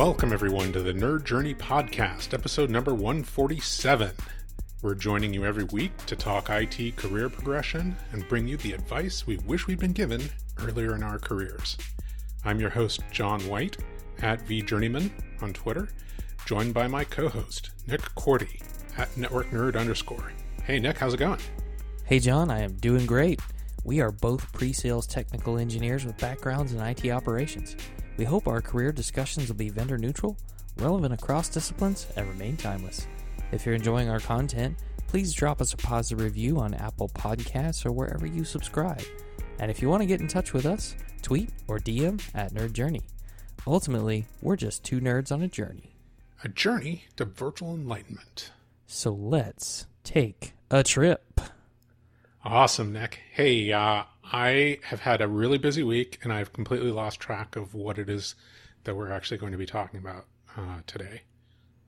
[0.00, 4.10] Welcome, everyone, to the Nerd Journey Podcast, episode number 147.
[4.80, 9.26] We're joining you every week to talk IT career progression and bring you the advice
[9.26, 10.22] we wish we'd been given
[10.58, 11.76] earlier in our careers.
[12.46, 13.76] I'm your host, John White,
[14.22, 15.10] at VJourneyman
[15.42, 15.90] on Twitter,
[16.46, 18.62] joined by my co host, Nick Korte,
[18.96, 20.32] at Network Nerd underscore.
[20.64, 21.40] Hey, Nick, how's it going?
[22.06, 23.38] Hey, John, I am doing great.
[23.84, 27.76] We are both pre sales technical engineers with backgrounds in IT operations.
[28.20, 30.36] We hope our career discussions will be vendor neutral,
[30.76, 33.06] relevant across disciplines, and remain timeless.
[33.50, 37.92] If you're enjoying our content, please drop us a positive review on Apple Podcasts or
[37.92, 39.02] wherever you subscribe.
[39.58, 42.74] And if you want to get in touch with us, tweet or DM at Nerd
[42.74, 43.00] Journey.
[43.66, 45.96] Ultimately, we're just two nerds on a journey.
[46.44, 48.50] A journey to virtual enlightenment.
[48.86, 51.40] So let's take a trip.
[52.44, 53.20] Awesome, Nick.
[53.32, 54.02] Hey, uh,
[54.32, 58.08] I have had a really busy week and I've completely lost track of what it
[58.08, 58.36] is
[58.84, 61.22] that we're actually going to be talking about uh, today.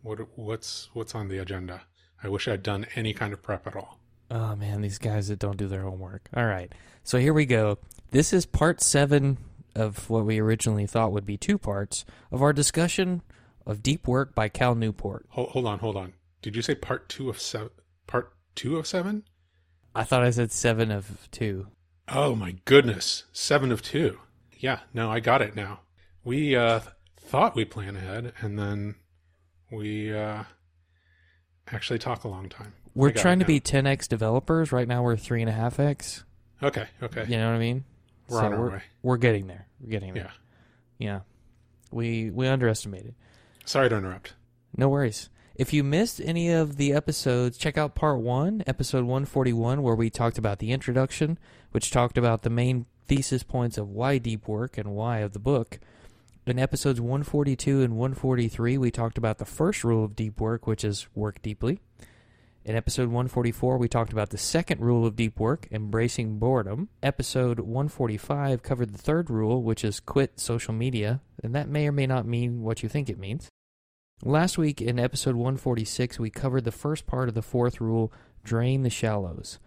[0.03, 1.83] What what's what's on the agenda?
[2.22, 3.98] I wish I'd done any kind of prep at all.
[4.30, 6.28] Oh man, these guys that don't do their homework.
[6.34, 6.72] All right.
[7.05, 7.78] So here we go.
[8.11, 9.39] This is part 7
[9.74, 13.22] of what we originally thought would be two parts of our discussion
[13.67, 15.27] of Deep Work by Cal Newport.
[15.30, 16.12] Hold, hold on, hold on.
[16.42, 17.70] Did you say part 2 of 7
[18.06, 19.24] part 2 of 7?
[19.95, 21.67] I thought I said 7 of 2.
[22.14, 24.18] Oh my goodness, seven of two.
[24.58, 25.80] Yeah, no, I got it now.
[26.24, 26.80] We uh,
[27.16, 28.96] thought we plan ahead, and then
[29.70, 30.44] we uh,
[31.68, 32.74] actually talk a long time.
[32.94, 34.72] We're trying to be 10x developers.
[34.72, 36.24] Right now, we're three and a half x.
[36.62, 37.24] Okay, okay.
[37.27, 37.84] You know what I mean?
[38.28, 38.83] We're so on our we're, way.
[39.02, 39.66] We're getting there.
[39.80, 40.33] We're getting there.
[40.98, 41.08] Yeah.
[41.08, 41.20] Yeah.
[41.90, 43.14] We we underestimated.
[43.64, 44.34] Sorry to interrupt.
[44.77, 45.30] No worries.
[45.55, 50.08] If you missed any of the episodes, check out part one, episode 141, where we
[50.08, 51.39] talked about the introduction,
[51.72, 55.39] which talked about the main thesis points of why deep work and why of the
[55.39, 55.78] book.
[56.47, 60.85] In episodes 142 and 143, we talked about the first rule of deep work, which
[60.85, 61.80] is work deeply.
[62.64, 66.89] In episode 144, we talked about the second rule of deep work, embracing boredom.
[67.02, 71.92] Episode 145 covered the third rule, which is quit social media, and that may or
[71.92, 73.51] may not mean what you think it means.
[74.24, 78.12] Last week in episode 146, we covered the first part of the fourth rule
[78.44, 79.58] drain the shallows.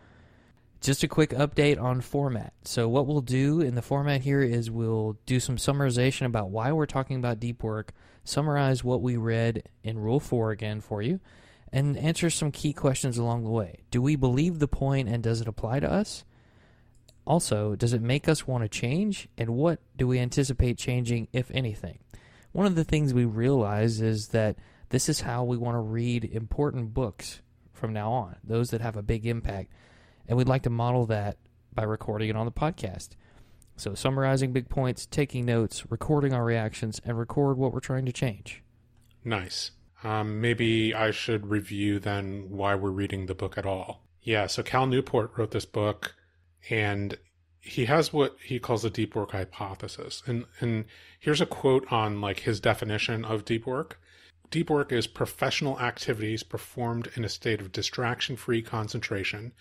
[0.80, 2.54] Just a quick update on format.
[2.64, 6.72] So, what we'll do in the format here is we'll do some summarization about why
[6.72, 7.92] we're talking about deep work,
[8.24, 11.20] summarize what we read in Rule 4 again for you,
[11.74, 13.80] and answer some key questions along the way.
[13.92, 16.24] Do we believe the point and does it apply to us?
[17.28, 19.28] Also, does it make us want to change?
[19.38, 22.00] And what do we anticipate changing, if anything?
[22.56, 24.56] One of the things we realize is that
[24.88, 27.42] this is how we want to read important books
[27.74, 29.74] from now on, those that have a big impact.
[30.26, 31.36] And we'd like to model that
[31.74, 33.10] by recording it on the podcast.
[33.76, 38.14] So, summarizing big points, taking notes, recording our reactions, and record what we're trying to
[38.14, 38.64] change.
[39.26, 39.72] Nice.
[40.06, 44.08] Um, maybe I should review then why we're reading the book at all.
[44.22, 46.16] Yeah, so Cal Newport wrote this book,
[46.70, 47.18] and
[47.66, 50.22] he has what he calls the deep work hypothesis.
[50.28, 50.86] And and
[51.20, 54.00] here's a quote on like his definition of deep work.
[54.52, 59.52] Deep work is professional activities performed in a state of distraction-free concentration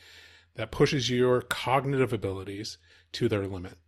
[0.55, 2.77] that pushes your cognitive abilities
[3.13, 3.79] to their limit.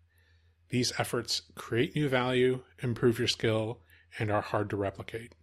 [0.70, 3.80] These efforts create new value, improve your skill,
[4.18, 5.34] and are hard to replicate.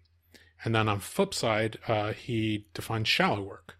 [0.65, 3.77] And then on flip side, uh, he defines shallow work,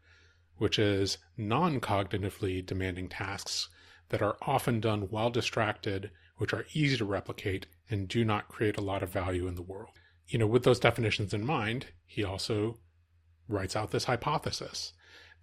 [0.58, 3.70] which is non-cognitively demanding tasks
[4.14, 8.78] that are often done while distracted, which are easy to replicate and do not create
[8.78, 9.90] a lot of value in the world.
[10.28, 12.78] You know, with those definitions in mind, he also
[13.48, 14.94] writes out this hypothesis.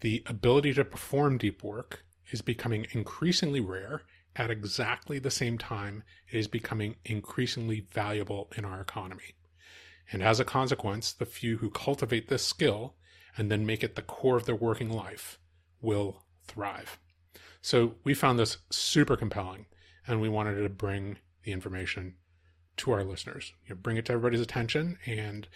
[0.03, 4.03] The ability to perform deep work is becoming increasingly rare
[4.37, 9.35] at exactly the same time it is becoming increasingly valuable in our economy.
[10.13, 12.95] And as a consequence, the few who cultivate this skill
[13.37, 15.41] and then make it the core of their working life
[15.83, 17.01] will thrive.
[17.63, 19.67] So we found this super compelling,
[20.07, 22.15] and we wanted to bring the information
[22.79, 23.53] to our listeners.
[23.67, 25.47] You know, bring it to everybody's attention, and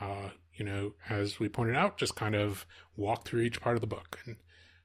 [0.00, 2.66] uh, you know, as we pointed out, just kind of
[2.96, 4.36] walk through each part of the book, and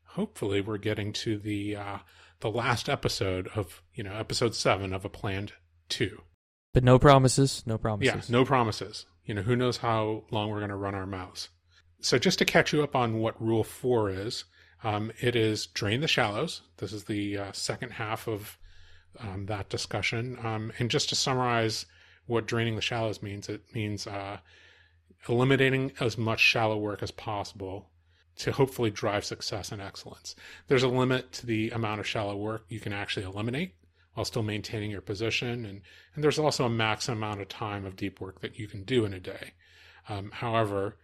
[0.03, 1.97] hopefully, we're getting to the uh,
[2.39, 5.53] the last episode of you know episode seven of a planned
[5.89, 6.21] two.
[6.73, 8.29] But no promises, no promises.
[8.29, 9.05] Yeah, no promises.
[9.25, 11.49] You know, who knows how long we're going to run our mouths.
[12.01, 14.45] So just to catch you up on what Rule Four is,
[14.83, 16.61] um, it is Drain the Shallows.
[16.77, 18.57] This is the uh, second half of
[19.19, 20.37] um, that discussion.
[20.43, 21.85] Um, and just to summarize
[22.27, 24.37] what draining the shallows means, it means uh,
[25.27, 27.89] eliminating as much shallow work as possible
[28.37, 30.35] to hopefully drive success and excellence.
[30.67, 33.73] There's a limit to the amount of shallow work you can actually eliminate,
[34.13, 35.65] while still maintaining your position.
[35.65, 35.81] And,
[36.15, 39.03] and there's also a max amount of time of deep work that you can do
[39.03, 39.53] in a day.
[40.07, 40.95] Um, however,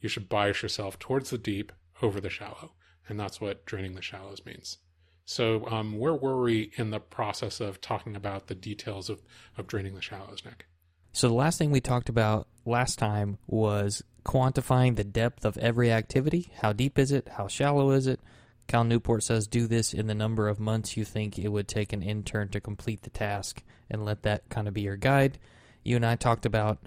[0.00, 2.72] you should bias yourself towards the deep over the shallow.
[3.08, 4.78] And that's what draining the shallows means.
[5.26, 9.22] So, um, where were we in the process of talking about the details of,
[9.56, 10.66] of draining the shallows, Nick?
[11.12, 15.90] So, the last thing we talked about last time was quantifying the depth of every
[15.90, 16.52] activity.
[16.60, 17.28] How deep is it?
[17.36, 18.20] How shallow is it?
[18.66, 21.92] Cal Newport says do this in the number of months you think it would take
[21.92, 25.38] an intern to complete the task and let that kind of be your guide.
[25.82, 26.78] You and I talked about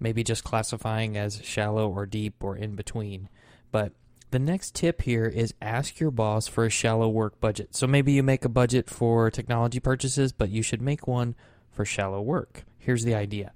[0.00, 3.28] maybe just classifying as shallow or deep or in between.
[3.70, 3.92] But
[4.32, 7.76] the next tip here is ask your boss for a shallow work budget.
[7.76, 11.36] So maybe you make a budget for technology purchases, but you should make one
[11.70, 12.64] for shallow work.
[12.78, 13.52] Here's the idea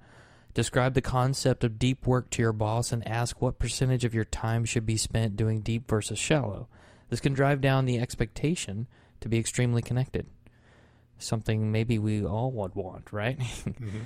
[0.53, 4.25] Describe the concept of deep work to your boss and ask what percentage of your
[4.25, 6.67] time should be spent doing deep versus shallow.
[7.09, 8.87] This can drive down the expectation
[9.21, 10.25] to be extremely connected.
[11.19, 13.37] Something maybe we all would want, right?
[13.39, 14.01] mm-hmm.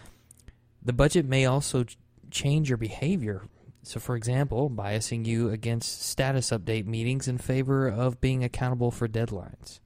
[0.83, 1.85] The budget may also
[2.31, 3.43] change your behavior.
[3.83, 9.07] So, for example, biasing you against status update meetings in favor of being accountable for
[9.07, 9.79] deadlines.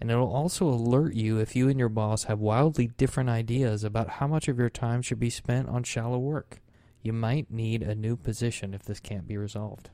[0.00, 4.08] And it'll also alert you if you and your boss have wildly different ideas about
[4.08, 6.60] how much of your time should be spent on shallow work.
[7.02, 9.90] You might need a new position if this can't be resolved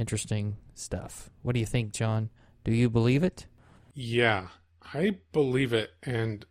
[0.00, 1.30] interesting stuff.
[1.42, 2.30] What do you think, John?
[2.64, 3.46] Do you believe it?
[3.94, 4.48] Yeah,
[4.94, 6.44] I believe it, and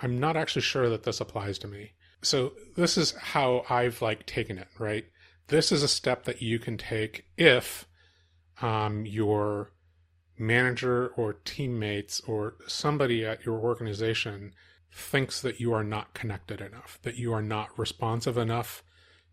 [0.00, 1.92] I'm not actually sure that this applies to me.
[2.22, 5.04] So this is how I've like taken it, right?
[5.50, 7.88] This is a step that you can take if
[8.62, 9.72] um, your
[10.38, 14.54] manager or teammates or somebody at your organization
[14.92, 18.84] thinks that you are not connected enough, that you are not responsive enough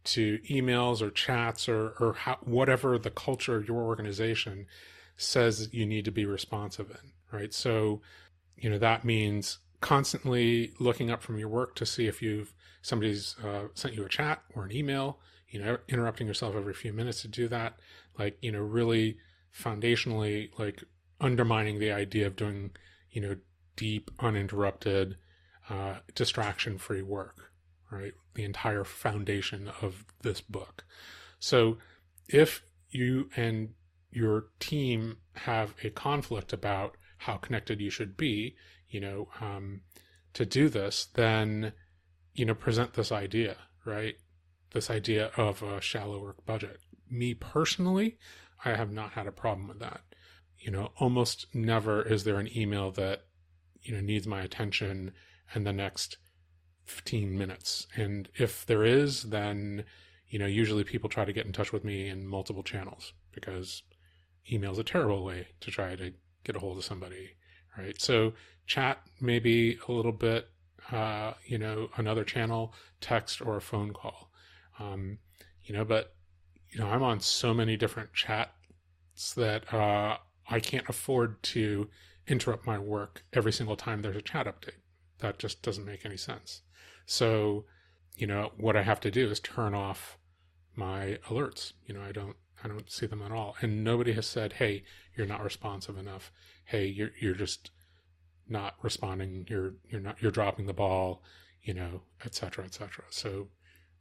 [0.05, 4.65] to emails or chats or, or how, whatever the culture of your organization
[5.17, 7.53] says you need to be responsive in, right?
[7.53, 8.01] So,
[8.55, 13.35] you know, that means constantly looking up from your work to see if you've somebody's
[13.43, 15.19] uh, sent you a chat or an email,
[15.49, 17.79] you know, interrupting yourself every few minutes to do that,
[18.17, 19.17] like, you know, really
[19.55, 20.83] foundationally, like
[21.19, 22.71] undermining the idea of doing,
[23.11, 23.35] you know,
[23.75, 25.17] deep, uninterrupted,
[25.69, 27.51] uh, distraction free work,
[27.91, 28.13] right?
[28.33, 30.83] The entire foundation of this book.
[31.39, 31.77] So
[32.27, 33.69] if you and
[34.11, 38.55] your team have a conflict about how connected you should be,
[38.89, 39.81] you know, um,
[40.33, 41.73] to do this, then,
[42.33, 44.15] you know, present this idea, right?
[44.73, 46.79] This idea of a shallow work budget.
[47.09, 48.17] Me personally,
[48.65, 50.01] I have not had a problem with that.
[50.59, 53.25] You know, almost never is there an email that,
[53.81, 55.13] you know, needs my attention
[55.53, 56.17] and the next
[56.85, 57.87] 15 minutes.
[57.95, 59.85] And if there is, then,
[60.29, 63.83] you know, usually people try to get in touch with me in multiple channels because
[64.51, 67.31] email is a terrible way to try to get a hold of somebody,
[67.77, 67.99] right?
[68.01, 68.33] So
[68.65, 70.49] chat maybe a little bit,
[70.91, 74.26] uh, you know, another channel, text or a phone call,
[74.79, 75.19] um,
[75.63, 76.13] you know, but,
[76.71, 80.17] you know, I'm on so many different chats that uh,
[80.49, 81.89] I can't afford to
[82.27, 84.81] interrupt my work every single time there's a chat update.
[85.19, 86.61] That just doesn't make any sense.
[87.05, 87.65] So,
[88.15, 90.17] you know, what I have to do is turn off
[90.75, 91.73] my alerts.
[91.85, 93.55] You know, I don't I don't see them at all.
[93.61, 94.83] And nobody has said, "Hey,
[95.15, 96.31] you're not responsive enough.
[96.65, 97.71] Hey, you're you're just
[98.47, 99.45] not responding.
[99.49, 101.23] You're you're not you're dropping the ball,
[101.61, 103.47] you know, et cetera, et cetera." So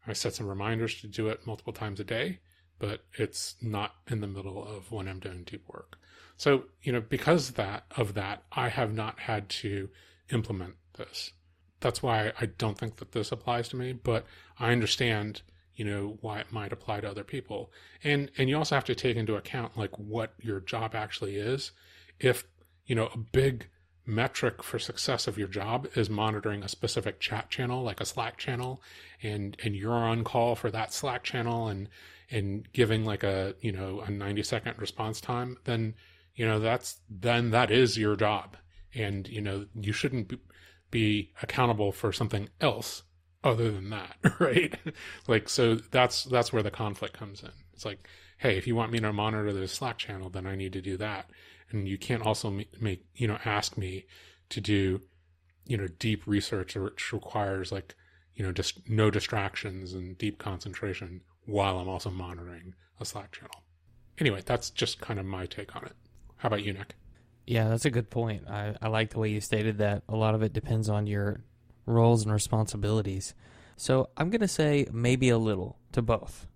[0.06, 2.40] I set some reminders to do it multiple times a day,
[2.78, 5.98] but it's not in the middle of when I'm doing deep work.
[6.36, 9.88] So, you know, because that of that, I have not had to
[10.30, 11.32] implement this
[11.80, 14.24] that's why I don't think that this applies to me, but
[14.58, 15.42] I understand,
[15.74, 17.70] you know, why it might apply to other people.
[18.02, 21.72] And and you also have to take into account like what your job actually is.
[22.18, 22.44] If,
[22.86, 23.68] you know, a big
[24.06, 28.36] metric for success of your job is monitoring a specific chat channel like a Slack
[28.36, 28.80] channel
[29.22, 31.88] and and you're on call for that Slack channel and
[32.30, 35.94] and giving like a, you know, a 90 second response time, then
[36.34, 38.56] you know, that's then that is your job.
[38.94, 40.32] And you know, you shouldn't
[40.90, 43.02] be, accountable for something else
[43.44, 44.74] other than that, right?
[45.28, 47.50] like, so that's, that's where the conflict comes in.
[47.74, 48.08] It's like,
[48.38, 50.96] hey, if you want me to monitor the Slack channel, then I need to do
[50.96, 51.28] that.
[51.70, 54.06] And you can't also make, you know, ask me
[54.50, 55.00] to do,
[55.66, 57.94] you know, deep research which requires like,
[58.34, 63.62] you know, just no distractions and deep concentration while I'm also monitoring a Slack channel.
[64.18, 65.94] Anyway, that's just kind of my take on it.
[66.36, 66.94] How about you, Nick?
[67.46, 68.48] Yeah, that's a good point.
[68.48, 70.02] I, I like the way you stated that.
[70.08, 71.40] A lot of it depends on your
[71.86, 73.34] roles and responsibilities.
[73.76, 76.46] So I'm going to say maybe a little to both.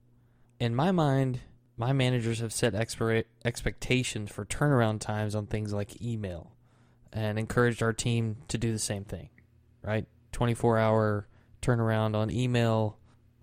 [0.58, 1.40] In my mind,
[1.80, 6.52] my managers have set expira- expectations for turnaround times on things like email
[7.10, 9.30] and encouraged our team to do the same thing.
[9.82, 10.06] right?
[10.32, 11.26] 24 hour
[11.62, 12.98] turnaround on email,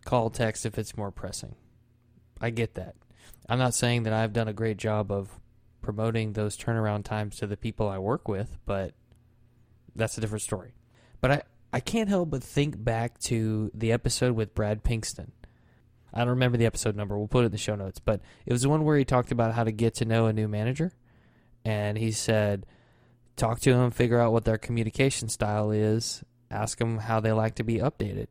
[0.05, 1.55] call, text if it's more pressing.
[2.39, 2.93] I get that.
[3.49, 5.39] I'm not saying that I've done a great job of
[5.81, 8.93] promoting those turnaround times to the people I work with, but
[9.95, 10.75] that's a different story.
[11.21, 11.41] But I,
[11.73, 15.31] I can't help but think back to the episode with Brad Pinkston.
[16.17, 17.17] I don't remember the episode number.
[17.17, 17.99] We'll put it in the show notes.
[17.99, 20.33] But it was the one where he talked about how to get to know a
[20.33, 20.91] new manager.
[21.63, 22.65] And he said,
[23.35, 27.55] talk to them, figure out what their communication style is, ask them how they like
[27.55, 28.29] to be updated.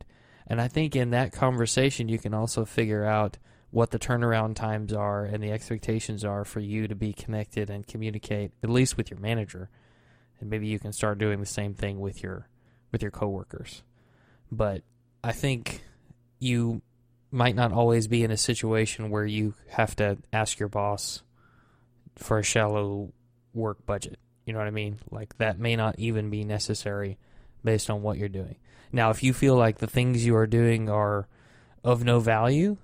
[0.48, 3.38] And I think in that conversation, you can also figure out
[3.70, 7.86] what the turnaround times are and the expectations are for you to be connected and
[7.86, 9.70] communicate, at least with your manager.
[10.40, 12.48] And maybe you can start doing the same thing with your
[12.90, 13.82] with your coworkers.
[14.50, 14.82] But
[15.22, 15.82] I think
[16.38, 16.82] you
[17.30, 21.22] might not always be in a situation where you have to ask your boss
[22.16, 23.12] for a shallow
[23.52, 24.18] work budget.
[24.44, 25.00] You know what I mean?
[25.10, 27.18] Like that may not even be necessary
[27.64, 28.56] based on what you're doing.
[28.92, 31.28] Now, if you feel like the things you are doing are
[31.82, 32.76] of no value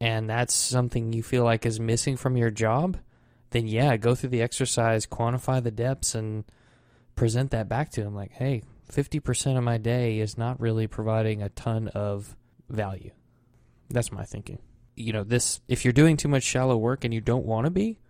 [0.00, 2.98] and that's something you feel like is missing from your job,
[3.50, 6.44] then yeah, go through the exercise, quantify the depths and
[7.16, 11.42] present that back to him like, "Hey, 50% of my day is not really providing
[11.42, 12.36] a ton of
[12.68, 13.10] value."
[13.90, 14.58] That's my thinking.
[14.96, 17.70] You know, this if you're doing too much shallow work and you don't want to
[17.70, 18.00] be,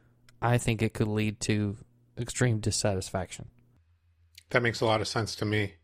[0.40, 1.76] I think it could lead to
[2.18, 3.48] extreme dissatisfaction.
[4.50, 5.74] That makes a lot of sense to me.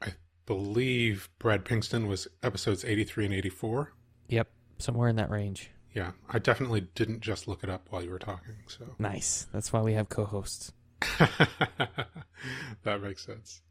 [0.00, 0.14] I
[0.46, 3.92] believe Brad Pinkston was episodes 83 and 84.
[4.28, 4.48] Yep,
[4.78, 5.70] somewhere in that range.
[5.94, 8.54] Yeah, I definitely didn't just look it up while you were talking.
[8.66, 9.46] So Nice.
[9.52, 10.72] That's why we have co-hosts.
[11.18, 13.62] that makes sense.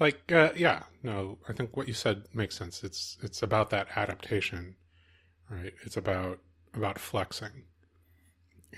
[0.00, 2.82] Like, uh, yeah, no, I think what you said makes sense.
[2.82, 4.76] It's it's about that adaptation,
[5.50, 5.74] right?
[5.84, 6.38] It's about
[6.72, 7.64] about flexing,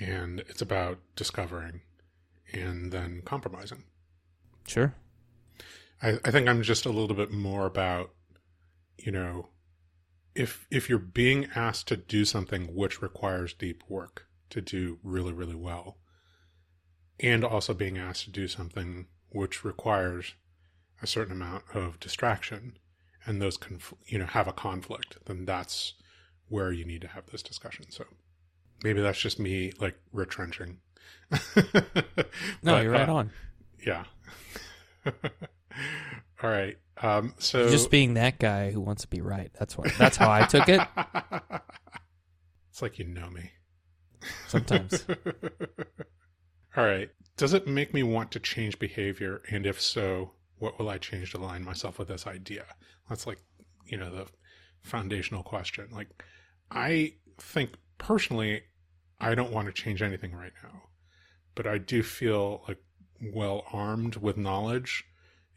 [0.01, 1.83] and it's about discovering,
[2.53, 3.85] and then compromising.
[4.67, 4.97] Sure.
[6.03, 8.11] I, I think I'm just a little bit more about,
[8.99, 9.51] you know,
[10.35, 15.33] if if you're being asked to do something which requires deep work to do really
[15.33, 15.99] really well,
[17.21, 20.35] and also being asked to do something which requires
[21.03, 22.79] a certain amount of distraction,
[23.27, 25.95] and those conf- you know have a conflict, then that's
[26.49, 27.87] where you need to have this discussion.
[27.91, 28.05] So
[28.83, 30.79] maybe that's just me like retrenching.
[32.63, 33.31] No, But, you're right uh, on.
[33.85, 34.05] Yeah.
[36.43, 36.77] All right.
[37.01, 39.51] Um, so Just being that guy who wants to be right.
[39.59, 39.93] That's what.
[39.99, 40.81] That's how I took it.
[42.71, 43.51] it's like you know me.
[44.47, 45.05] Sometimes.
[46.77, 47.11] All right.
[47.37, 49.43] Does it make me want to change behavior?
[49.51, 50.33] And if so,
[50.63, 52.65] what will I change to align myself with this idea?
[53.09, 53.39] That's like,
[53.85, 54.27] you know, the
[54.81, 55.89] foundational question.
[55.93, 56.23] Like,
[56.71, 58.63] I think personally,
[59.21, 60.85] I don't want to change anything right now,
[61.57, 62.79] but I do feel like
[63.35, 65.05] well armed with knowledge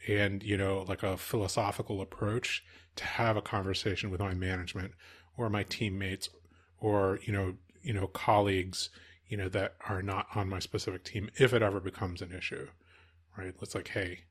[0.07, 2.63] and, you know, like a philosophical approach
[2.95, 4.93] to have a conversation with my management
[5.37, 6.29] or my teammates
[6.79, 8.89] or, you know, you know, colleagues,
[9.27, 12.67] you know, that are not on my specific team if it ever becomes an issue,
[13.37, 13.53] right?
[13.61, 14.21] It's like, hey,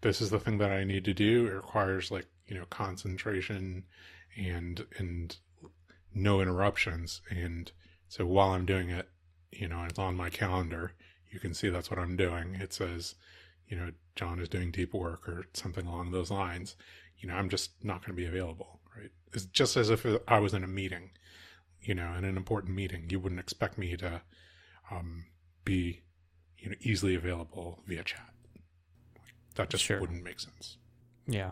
[0.00, 1.46] this is the thing that I need to do.
[1.46, 3.84] It requires like, you know, concentration
[4.36, 5.36] and, and
[6.14, 7.20] no interruptions.
[7.30, 7.70] And
[8.08, 9.08] so while I'm doing it,
[9.50, 10.92] you know, it's on my calendar,
[11.30, 12.54] you can see that's what I'm doing.
[12.54, 13.14] It says,
[13.68, 16.76] you know, John is doing deep work or something along those lines.
[17.18, 19.10] You know, I'm just not going to be available, right?
[19.32, 21.10] It's just as if I was in a meeting,
[21.82, 23.06] you know, in an important meeting.
[23.10, 24.22] You wouldn't expect me to
[24.90, 25.26] um,
[25.64, 26.02] be,
[26.58, 28.32] you know, easily available via chat.
[29.58, 30.00] That just Sure.
[30.00, 30.78] wouldn't make sense.
[31.26, 31.50] Yeah.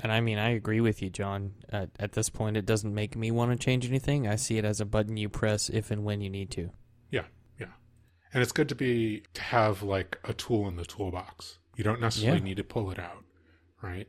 [0.00, 1.52] And I mean, I agree with you, John.
[1.68, 4.26] At, at this point, it doesn't make me want to change anything.
[4.26, 6.70] I see it as a button you press if and when you need to.
[7.10, 7.24] Yeah,
[7.60, 7.66] yeah.
[8.32, 11.58] And it's good to be to have like a tool in the toolbox.
[11.76, 12.44] You don't necessarily Yeah.
[12.44, 13.24] need to pull it out,
[13.82, 14.08] right?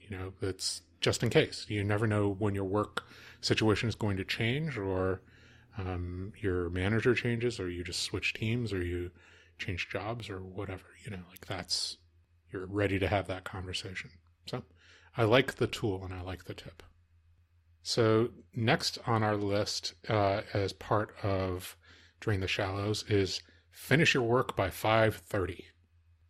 [0.00, 1.66] You know, it's just in case.
[1.68, 3.04] You never know when your work
[3.40, 5.22] situation is going to change, or
[5.78, 9.10] um, your manager changes, or you just switch teams, or you
[9.58, 10.84] change jobs, or whatever.
[11.04, 11.96] You know, like that's
[12.52, 14.10] you're ready to have that conversation.
[14.46, 14.62] So,
[15.16, 16.82] I like the tool and I like the tip.
[17.82, 21.76] So next on our list, uh, as part of
[22.20, 23.42] Drain the Shallows, is
[23.72, 25.64] finish your work by 5.30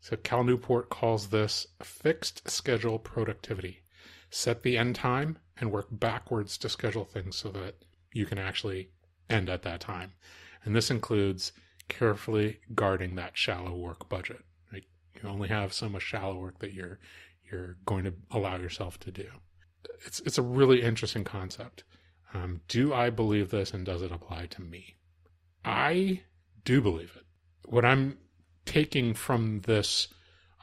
[0.01, 3.83] so cal newport calls this fixed schedule productivity
[4.31, 7.77] set the end time and work backwards to schedule things so that
[8.13, 8.91] you can actually
[9.29, 10.13] end at that time
[10.65, 11.53] and this includes
[11.89, 14.45] carefully guarding that shallow work budget
[15.21, 16.99] you only have so much shallow work that you're
[17.51, 19.27] you're going to allow yourself to do.
[20.07, 21.85] It's it's a really interesting concept.
[22.35, 24.97] Um, do i believe this and does it apply to me?
[25.65, 26.23] I
[26.65, 27.25] do believe it.
[27.69, 28.19] What I'm
[28.65, 30.09] taking from this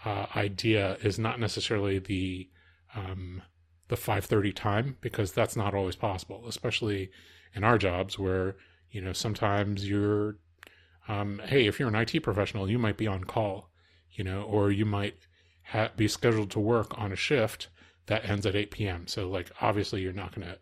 [0.05, 2.49] uh, idea is not necessarily the
[2.95, 3.43] um,
[3.89, 7.11] the 5:30 time because that's not always possible, especially
[7.53, 8.55] in our jobs where
[8.91, 10.37] you know sometimes you're
[11.07, 13.69] um, hey if you're an IT professional you might be on call,
[14.13, 15.15] you know, or you might
[15.63, 17.67] ha- be scheduled to work on a shift
[18.07, 19.07] that ends at 8 p.m.
[19.07, 20.57] So like obviously you're not going to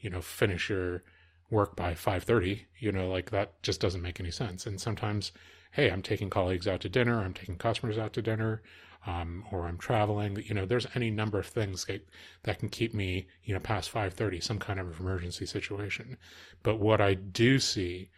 [0.00, 1.02] you know finish your
[1.50, 4.66] work by 5:30, you know, like that just doesn't make any sense.
[4.66, 5.32] And sometimes
[5.72, 8.62] hey, I'm taking colleagues out to dinner, I'm taking customers out to dinner,
[9.06, 10.42] um, or I'm traveling.
[10.44, 12.06] You know, there's any number of things that,
[12.44, 16.16] that can keep me, you know, past 5:30, some kind of emergency situation.
[16.62, 18.10] But what I do see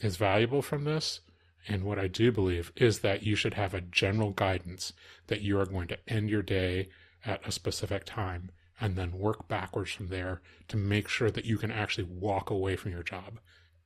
[0.00, 1.20] is valuable from this,
[1.68, 4.92] and what I do believe is that you should have a general guidance
[5.26, 6.88] that you are going to end your day
[7.24, 8.50] at a specific time
[8.80, 12.76] and then work backwards from there to make sure that you can actually walk away
[12.76, 13.38] from your job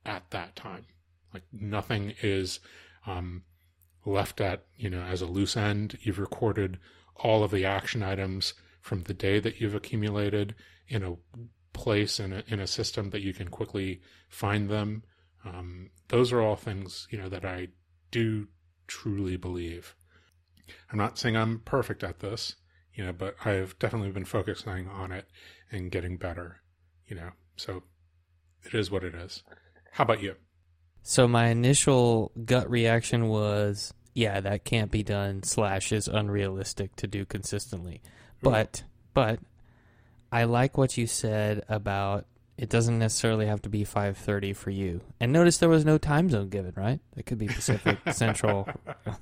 [0.05, 0.85] at that time.
[1.33, 2.61] Like nothing is
[3.05, 3.43] um,
[4.05, 5.97] left at, you know, as a loose end.
[6.01, 6.79] You've recorded
[7.17, 10.55] all of the action items from the day that you've accumulated
[10.87, 11.17] in a
[11.73, 15.03] place in a, in a system that you can quickly find them.
[15.45, 17.69] Um, those are all things, you know, that I
[18.11, 18.47] do
[18.87, 19.95] truly believe.
[20.91, 22.55] I'm not saying I'm perfect at this,
[22.93, 25.27] you know, but I've definitely been focusing on it
[25.71, 26.61] and getting better,
[27.07, 27.83] you know, so
[28.63, 29.43] it is what it is.
[29.91, 30.35] How about you?
[31.03, 35.43] So my initial gut reaction was, yeah, that can't be done.
[35.43, 38.01] Slash is unrealistic to do consistently.
[38.41, 38.83] But
[39.13, 39.39] but
[40.31, 42.25] I like what you said about
[42.57, 45.01] it doesn't necessarily have to be 5:30 for you.
[45.19, 46.99] And notice there was no time zone given, right?
[47.15, 48.67] It could be Pacific, Central,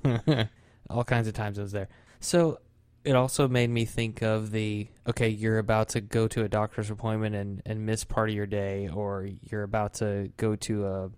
[0.90, 1.88] all kinds of time zones there.
[2.20, 2.60] So
[3.04, 6.90] it also made me think of the okay, you're about to go to a doctor's
[6.90, 11.10] appointment and and miss part of your day or you're about to go to a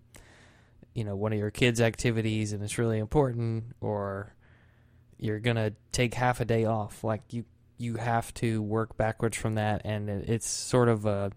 [0.95, 4.35] you know one of your kids activities and it's really important or
[5.19, 7.45] you're going to take half a day off like you
[7.79, 11.31] you have to work backwards from that and it's sort of a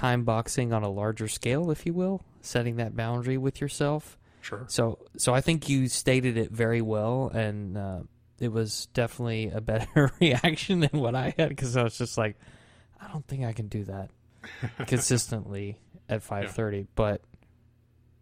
[0.00, 4.64] time boxing on a larger scale if you will setting that boundary with yourself sure
[4.68, 8.00] so so i think you stated it very well and uh,
[8.38, 12.36] it was definitely a better reaction than what i had because i was just like
[13.00, 14.10] i don't think i can do that
[14.86, 16.82] consistently at 5.30 yeah.
[16.94, 17.22] but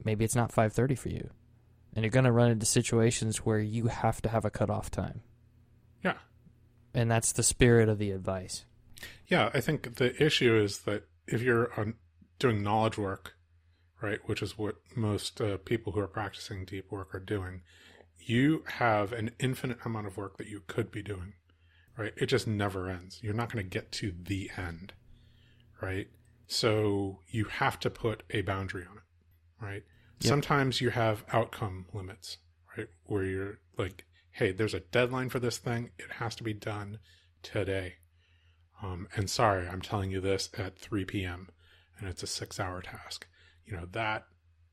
[0.04, 1.30] maybe it's not 5:30 for you.
[1.94, 5.22] And you're going to run into situations where you have to have a cutoff time.
[6.04, 6.14] Yeah.
[6.94, 8.64] And that's the spirit of the advice.
[9.26, 11.94] Yeah, I think the issue is that if you're on
[12.38, 13.34] doing knowledge work,
[14.00, 17.62] right, which is what most uh, people who are practicing deep work are doing,
[18.18, 21.34] you have an infinite amount of work that you could be doing,
[21.96, 22.12] right?
[22.16, 23.20] It just never ends.
[23.22, 24.92] You're not going to get to the end,
[25.80, 26.08] right?
[26.46, 29.02] So you have to put a boundary on it
[29.60, 29.84] right?
[30.20, 30.28] Yep.
[30.28, 32.38] Sometimes you have outcome limits,
[32.76, 32.88] right?
[33.04, 35.90] Where you're like, hey, there's a deadline for this thing.
[35.98, 36.98] It has to be done
[37.42, 37.94] today.
[38.82, 41.48] Um, and sorry, I'm telling you this at 3 p.m.
[41.98, 43.26] and it's a six hour task.
[43.64, 44.26] You know, that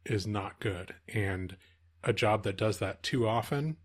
[0.05, 0.95] is not good.
[1.13, 1.57] And
[2.03, 3.77] a job that does that too often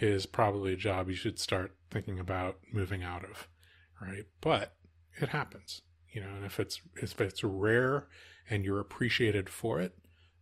[0.00, 3.48] is probably a job you should start thinking about moving out of,
[4.00, 4.24] right?
[4.40, 4.74] But
[5.20, 8.08] it happens, you know, and if it's if it's rare
[8.50, 9.96] and you're appreciated for it,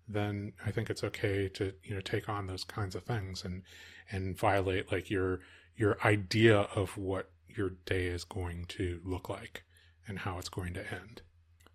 [0.08, 3.62] then I think it's okay to you know take on those kinds of things and
[4.10, 5.40] and violate like your
[5.76, 9.64] your idea of what your day is going to look like
[10.06, 11.22] and how it's going to end.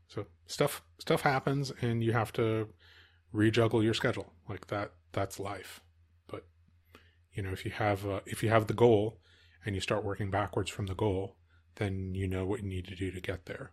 [0.07, 2.69] So stuff stuff happens and you have to
[3.33, 4.91] rejuggle your schedule like that.
[5.11, 5.81] That's life.
[6.27, 6.45] But
[7.33, 9.19] you know if you have uh, if you have the goal
[9.65, 11.35] and you start working backwards from the goal,
[11.75, 13.71] then you know what you need to do to get there,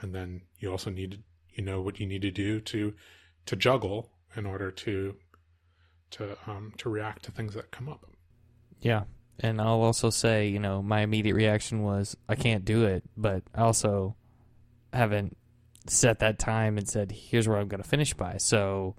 [0.00, 1.18] and then you also need to
[1.54, 2.94] you know what you need to do to
[3.46, 5.16] to juggle in order to
[6.10, 8.04] to um, to react to things that come up.
[8.80, 9.04] Yeah,
[9.40, 13.42] and I'll also say, you know, my immediate reaction was I can't do it, but
[13.54, 14.16] I also
[14.92, 15.36] haven't
[15.86, 18.36] set that time and said here's where I'm going to finish by.
[18.38, 18.96] So,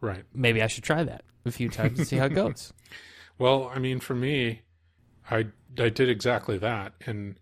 [0.00, 2.72] right, maybe I should try that a few times and see how it goes.
[3.38, 4.62] well, I mean, for me,
[5.30, 5.46] I
[5.78, 7.38] I did exactly that, and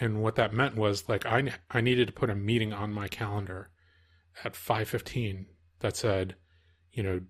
[0.00, 3.08] and what that meant was like I I needed to put a meeting on my
[3.08, 3.70] calendar
[4.44, 5.46] at 5:15
[5.80, 6.34] that said,
[6.92, 7.20] you know,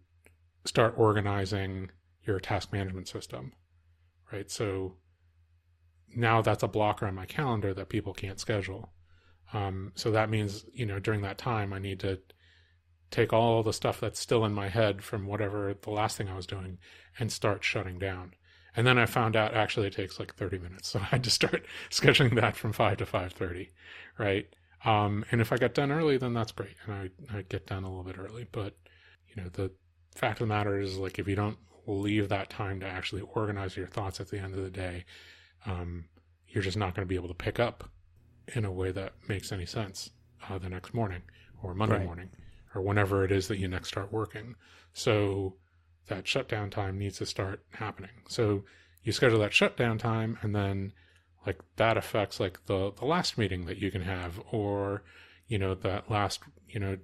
[0.64, 1.90] start organizing
[2.24, 3.52] your task management system.
[4.32, 4.50] Right?
[4.50, 4.94] So
[6.14, 8.92] now that's a blocker on my calendar that people can't schedule.
[9.52, 12.18] Um, so that means, you know, during that time I need to
[13.10, 16.36] take all the stuff that's still in my head from whatever the last thing I
[16.36, 16.78] was doing
[17.18, 18.34] and start shutting down.
[18.76, 20.88] And then I found out actually it takes like 30 minutes.
[20.92, 23.70] So I had to start scheduling that from 5 to 5:30,
[24.18, 24.46] right?
[24.84, 27.84] Um, and if I get done early, then that's great, and I I get done
[27.84, 28.46] a little bit early.
[28.50, 28.76] But
[29.28, 29.72] you know, the
[30.14, 31.58] fact of the matter is, like, if you don't
[31.96, 35.04] leave that time to actually organize your thoughts at the end of the day,
[35.66, 36.04] um,
[36.48, 37.88] you're just not going to be able to pick up
[38.54, 40.10] in a way that makes any sense
[40.48, 41.22] uh, the next morning
[41.62, 42.06] or Monday Right.
[42.06, 42.30] morning
[42.74, 44.54] or whenever it is that you next start working.
[44.92, 45.54] So
[46.08, 48.10] that shutdown time needs to start happening.
[48.28, 48.64] So
[49.02, 50.92] you schedule that shutdown time and then
[51.46, 55.02] like that affects like the the last meeting that you can have or
[55.46, 56.98] you know that last you know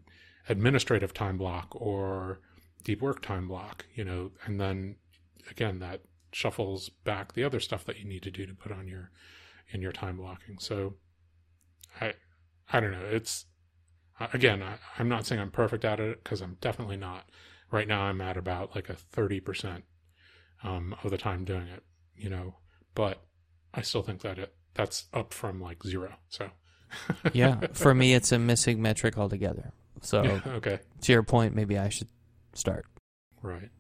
[0.49, 2.41] administrative time block or
[2.85, 4.97] deep work time block you know and then
[5.51, 6.01] again that
[6.35, 9.11] shuffles back the other stuff that you need to do to put on your
[9.71, 10.59] in your time blocking.
[10.59, 10.95] So
[12.01, 12.13] i
[12.73, 13.07] i don't know.
[13.11, 13.47] It's
[14.21, 17.29] uh, again I, i'm not saying i'm perfect at it because i'm definitely not.
[17.71, 19.83] Right now i'm at about like a 30%
[20.63, 21.83] um, of the time doing it
[22.17, 22.55] you know
[22.95, 23.25] but
[23.73, 26.51] i still think that it that's up from like zero so.
[27.33, 29.73] Yeah, for me, it's a missing metric altogether.
[30.01, 30.79] So, yeah, okay.
[31.01, 32.07] to your point, maybe I should
[32.59, 32.87] start.
[33.43, 33.71] right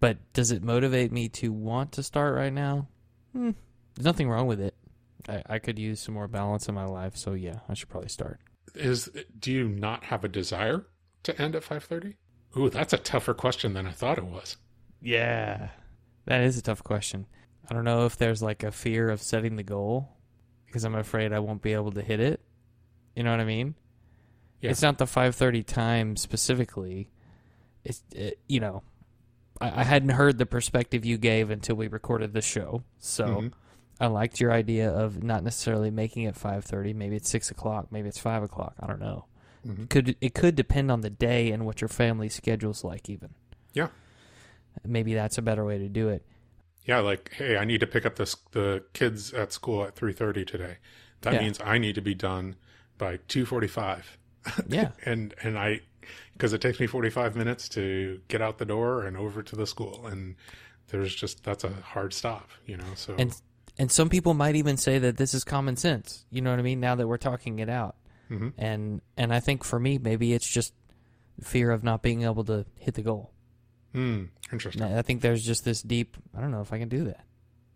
[0.00, 2.88] But does it motivate me to want to start right now?
[3.32, 3.50] Hmm,
[3.94, 4.74] there's nothing wrong with it.
[5.28, 8.08] I, I could use some more balance in my life, so yeah, I should probably
[8.08, 8.40] start.
[8.74, 10.86] is do you not have a desire
[11.24, 12.14] to end at 5:30?
[12.56, 14.56] Ooh, that's a tougher question than I thought it was.
[15.00, 15.68] Yeah,
[16.26, 17.26] that is a tough question.
[17.70, 20.16] I don't know if there's like a fear of setting the goal
[20.66, 22.40] because I'm afraid I won't be able to hit it.
[23.14, 23.74] You know what I mean?
[24.60, 24.70] Yeah.
[24.70, 27.08] It's not the 5:30 time specifically.
[27.84, 28.82] It's it, you know,
[29.60, 33.52] I, I hadn't heard the perspective you gave until we recorded the show, so Mhm.
[34.00, 36.94] I liked your idea of not necessarily making it 5:30.
[36.94, 37.90] Maybe it's six o'clock.
[37.92, 38.74] Maybe it's five o'clock.
[38.80, 39.26] I don't know.
[39.66, 39.88] Mhm.
[39.90, 43.34] Could it could depend on the day and what your family schedule's like, even.
[43.74, 43.88] Yeah.
[44.84, 46.24] Maybe that's a better way to do it.
[46.86, 50.46] Yeah, like hey, I need to pick up this the kids at school at 3:30
[50.46, 50.76] today.
[51.22, 51.40] That Yeah.
[51.42, 52.56] means I need to be done
[52.96, 54.16] by 2:45.
[54.68, 54.92] Yeah.
[55.04, 55.80] and and I
[56.40, 59.66] because it takes me 45 minutes to get out the door and over to the
[59.66, 60.36] school and
[60.88, 62.94] there's just that's a hard stop, you know.
[62.94, 63.38] So And
[63.78, 66.24] and some people might even say that this is common sense.
[66.30, 66.80] You know what I mean?
[66.80, 67.96] Now that we're talking it out.
[68.30, 68.54] Mhm.
[68.56, 70.72] And and I think for me maybe it's just
[71.42, 73.34] fear of not being able to hit the goal.
[73.92, 74.82] Hmm, interesting.
[74.82, 77.26] And I think there's just this deep I don't know if I can do that.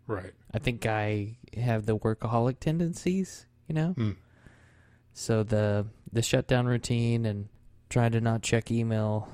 [0.07, 0.33] Right.
[0.51, 3.89] I think I have the workaholic tendencies, you know?
[3.89, 4.11] Hmm.
[5.13, 7.47] So the the shutdown routine and
[7.89, 9.27] trying to not check email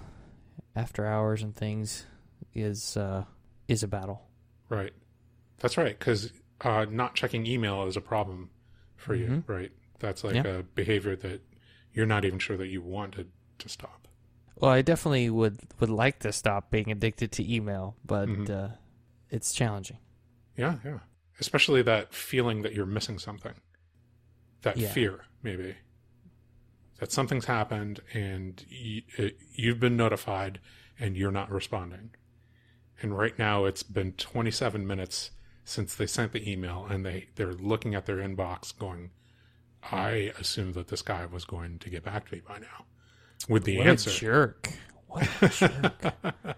[0.76, 2.06] after hours and things
[2.54, 3.26] is uh
[3.68, 4.22] is a battle.
[4.70, 4.94] Right.
[5.60, 5.98] That's right.
[5.98, 8.50] Because uh, not checking email is a problem
[8.96, 9.44] for you, Mhm.
[9.50, 9.72] right?
[10.00, 10.48] That's like Yeah.
[10.60, 11.42] a behavior that
[11.94, 14.08] you're not even sure that you wanted to stop.
[14.56, 18.50] Well, I definitely would would like to stop being addicted to email, but Mhm.
[18.50, 18.76] uh,
[19.30, 19.98] it's challenging.
[20.58, 21.00] Yeah, yeah.
[21.40, 23.54] Especially that feeling that you're missing something.
[24.62, 24.92] That Yeah.
[24.92, 25.76] fear, maybe.
[27.02, 30.60] That something's happened and y- it, you've been notified
[31.00, 32.12] and you're not responding.
[33.02, 35.32] And right now it's been 27 minutes
[35.66, 39.10] since they sent the email and they, they're looking at their inbox going,
[39.92, 42.86] I assumed that this guy was going to get back to me by now
[43.50, 44.12] with the what answer.
[44.12, 44.70] a jerk!
[45.08, 45.50] What a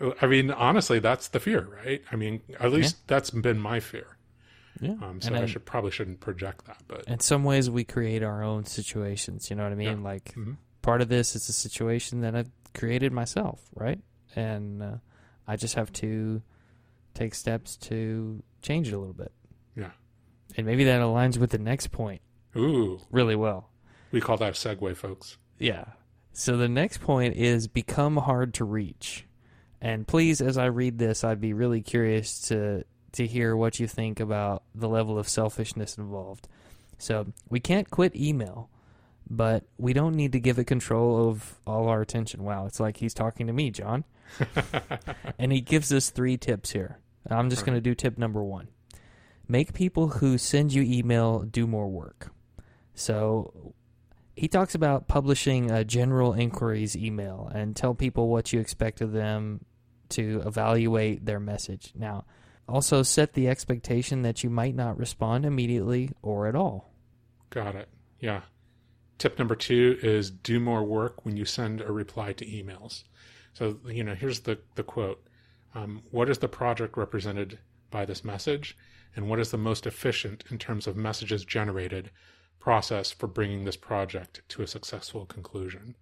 [0.00, 0.16] jerk!
[0.22, 2.02] I mean, honestly, that's the fear, right?
[2.10, 4.13] I mean, at least that's been my fear.
[4.80, 7.68] Yeah, Um, so and I in, should probably shouldn't project that, but in some ways
[7.70, 9.50] we create our own situations.
[9.50, 9.98] You know what I mean?
[9.98, 10.04] Yeah.
[10.04, 10.56] Like Mhm.
[10.82, 14.00] part of this is a situation that I've created myself, right?
[14.36, 14.96] And uh,
[15.46, 16.42] I just have to
[17.14, 19.32] take steps to change it a little bit.
[19.76, 19.90] Yeah.
[20.56, 22.20] And maybe that aligns with the next point
[22.56, 23.70] ooh, really well.
[24.10, 25.38] we call that a segue, folks.
[25.58, 25.84] Yeah.
[26.32, 29.26] So the next point is become hard to reach.
[29.80, 33.86] And please, as I read this, I'd be really curious to to hear what you
[33.86, 36.48] think about the level of selfishness involved.
[36.98, 38.70] So we can't quit email,
[39.28, 42.44] but we don't need to give it control of all our attention.
[42.44, 44.04] Wow, it's like he's talking to me, John.
[45.38, 46.98] and he gives us three tips here.
[47.30, 48.68] I'm just going to do tip number one
[49.46, 52.32] make people who send you email do more work.
[52.94, 53.74] So
[54.36, 59.12] he talks about publishing a general inquiries email and tell people what you expect of
[59.12, 59.64] them
[60.10, 61.92] to evaluate their message.
[61.94, 62.24] Now,
[62.68, 66.92] also set the expectation that you might not respond immediately or at all.
[67.50, 67.88] Got it.
[68.20, 68.42] Yeah.
[69.18, 73.04] Tip number two is do more work when you send a reply to emails.
[73.52, 75.24] So, you know, here's the, the quote
[75.74, 77.58] um, What is the project represented
[77.90, 78.76] by this message?
[79.16, 82.10] And what is the most efficient in terms of messages generated
[82.58, 85.94] process for bringing this project to a successful conclusion?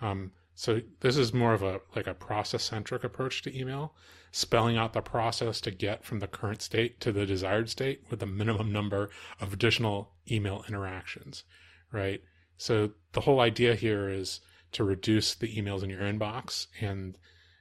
[0.00, 3.94] Um, so this is more of a like a process centric approach to email,
[4.30, 8.20] spelling out the process to get from the current state to the desired state with
[8.20, 9.10] the minimum number
[9.40, 11.44] of additional email interactions,
[11.90, 12.22] right?
[12.56, 14.40] So the whole idea here is
[14.72, 17.16] to reduce the emails in your inbox and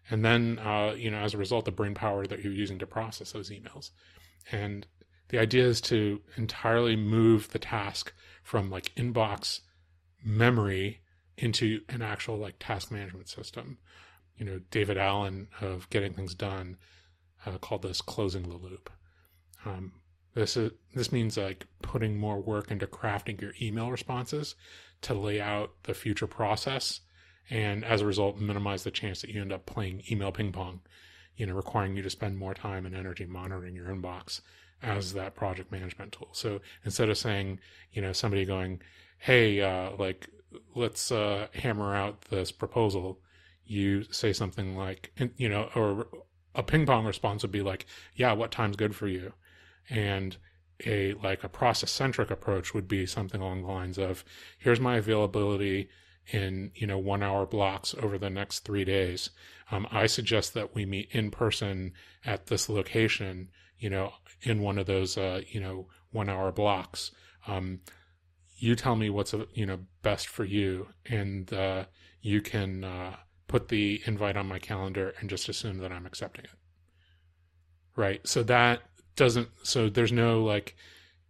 [0.10, 2.88] and then uh, you know as a result the brain power that you're using to
[2.88, 3.92] process those emails
[4.52, 4.88] and
[5.30, 9.62] the idea is to entirely move the task from like inbox
[10.24, 11.02] memory
[11.38, 13.78] into an actual like task management system.
[14.38, 16.78] You know david allen of getting things done
[17.46, 18.90] uh, called this closing the loop.
[19.66, 19.94] Um,
[20.34, 24.56] this is this means like putting more work into crafting your email responses
[25.02, 27.02] to lay out the future process
[27.50, 30.80] and as a result minimize the chance that you end up playing email ping pong
[31.36, 34.42] you know requiring you to spend more time and energy monitoring your inbox
[34.84, 36.30] as that project management tool.
[36.32, 37.60] So instead of saying
[37.92, 38.82] you know somebody going
[39.20, 40.30] hey uh, like
[40.76, 43.20] let's uh, hammer out this proposal.
[43.66, 46.08] You say something like you know or
[46.54, 47.86] a ping pong response would be like
[48.16, 49.34] yeah what time's good for you?
[49.90, 50.38] And
[50.86, 54.26] a like a process centric approach would be something along the lines of
[54.58, 55.90] here's my availability
[56.32, 59.30] in you know one hour blocks over the next three days.
[59.72, 61.94] Um, i suggest that we meet in person
[62.26, 67.12] at this location you know in one of those uh, you know one hour blocks.
[67.48, 67.80] Um,
[68.62, 71.86] you tell me what's you know best for you and uh,
[72.22, 73.16] you can uh,
[73.48, 76.52] put the invite on my calendar and just assume that i'm accepting it.
[77.96, 78.26] Right?
[78.26, 78.82] So that
[79.16, 80.76] doesn't so there's no like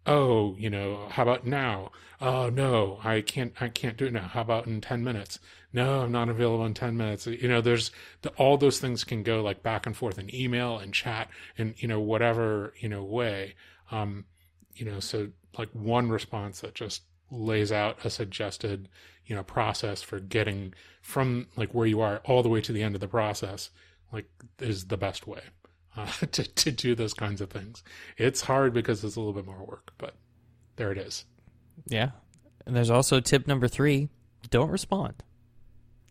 [0.06, 1.90] oh you know how about now?
[2.20, 4.28] Oh no i can't i can't do it now.
[4.28, 5.38] How about in 10 minutes?
[5.72, 7.26] No i'm not available in 10 minutes.
[7.26, 7.90] You know there's
[8.20, 11.74] the, all those things can go like back and forth in email and chat and
[11.78, 13.54] you know whatever you know way.
[13.90, 14.26] Um
[14.74, 18.88] you know so like one response that just lays out a suggested
[19.26, 22.82] you know process for getting from like where you are all the way to the
[22.82, 23.70] end of the process
[24.12, 24.28] like
[24.60, 25.40] is the best way
[25.96, 27.82] uh, to to do those kinds of things.
[28.16, 30.14] It's hard because it's a little bit more work, but
[30.76, 31.24] there it is.
[31.86, 32.10] Yeah,
[32.66, 34.08] and there's also tip number three:
[34.50, 35.22] don't respond.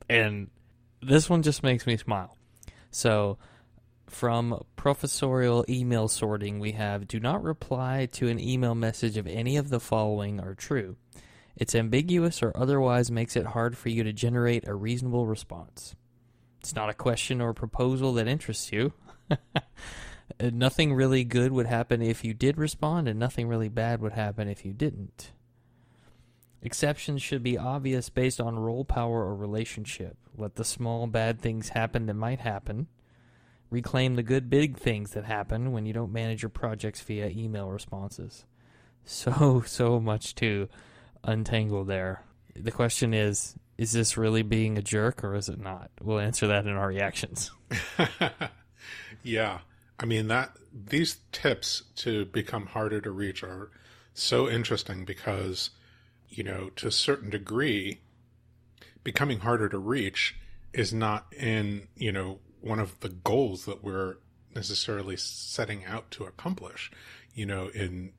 [0.09, 0.49] And
[1.01, 2.37] this one just makes me smile.
[2.91, 3.37] So,
[4.11, 9.57] from professorial email sorting, we have do not reply to an email message if any
[9.57, 10.97] of the following are true.
[11.55, 15.95] It's ambiguous or otherwise makes it hard for you to generate a reasonable response.
[16.59, 18.93] It's not a question or proposal that interests you.
[20.51, 24.47] nothing really good would happen if you did respond, and nothing really bad would happen
[24.47, 25.31] if you didn't.
[26.61, 30.17] Exceptions should be obvious based on role power or relationship.
[30.37, 32.87] Let the small bad things happen that might happen.
[33.71, 37.69] Reclaim the good big things that happen when you don't manage your projects via email
[37.69, 38.45] responses.
[39.03, 40.69] So, so much to
[41.23, 42.23] untangle there.
[42.55, 45.89] The question is is this really being a jerk or is it not?
[45.99, 47.49] We'll answer that in our reactions.
[49.23, 49.59] Yeah.
[49.99, 53.69] I mean that these tips to become harder to reach are
[54.13, 55.69] so interesting because
[56.27, 58.01] you know to a certain degree
[59.03, 60.35] becoming harder to reach
[60.73, 64.17] is not in, you know, one of the goals that we're
[64.55, 66.91] necessarily setting out to accomplish,
[67.33, 68.13] you know, in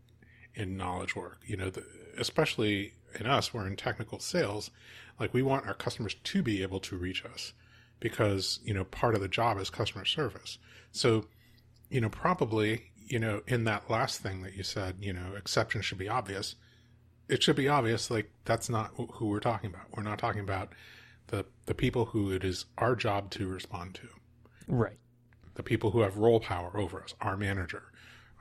[0.55, 1.41] in knowledge work.
[1.47, 1.85] You know, the,
[2.19, 4.71] especially in us, we're in technical sales.
[5.19, 7.53] Like we want our customers to be able to reach us
[8.01, 10.59] because you know part of the job is customer service.
[10.91, 11.27] So,
[11.89, 15.85] you know, probably, you know, in that last thing that you said, you know, exceptions
[15.85, 16.57] should be obvious.
[17.29, 19.87] It should be obvious, like that's not who we're talking about.
[19.97, 20.73] We're not talking about
[21.29, 24.09] the the people who it is our job to respond to.
[24.73, 24.99] Right.
[25.55, 27.93] The people who have role power over us, our manager,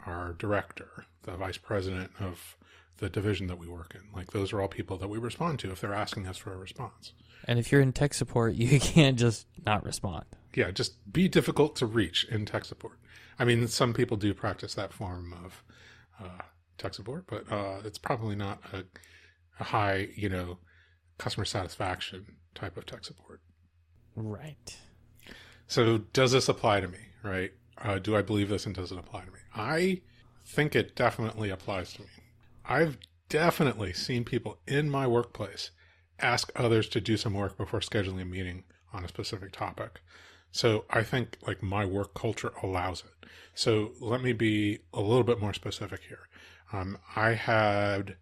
[0.05, 2.57] our director, the vice president of
[2.97, 4.01] the division that we work in.
[4.15, 6.57] Like those are all people that we respond to if they're asking us for a
[6.57, 7.13] response.
[7.45, 11.75] And if you're in tech support, you can't just not respond yeah, just be difficult
[11.77, 12.97] to reach in tech support.
[13.39, 15.63] I mean, some people do practice that form of
[16.19, 16.43] uh,
[16.77, 18.83] tech support, but uh, it's probably not a,
[19.59, 20.59] a, high, you know,
[21.17, 23.41] customer satisfaction type of tech support.
[24.15, 24.77] Right.
[25.71, 26.97] So, does this apply to me?
[27.23, 27.53] Right?
[27.77, 29.39] Uh, do I believe this and does it apply to me?
[29.55, 30.01] I
[30.45, 32.07] think it definitely applies to me.
[32.65, 32.97] I've
[33.29, 35.71] definitely seen people in my workplace
[36.19, 40.01] ask others to do some work before scheduling a meeting on a specific topic.
[40.51, 43.29] So I think like my work culture allows it.
[43.55, 46.27] So let me be a little bit more specific here.
[46.73, 48.17] Um, I had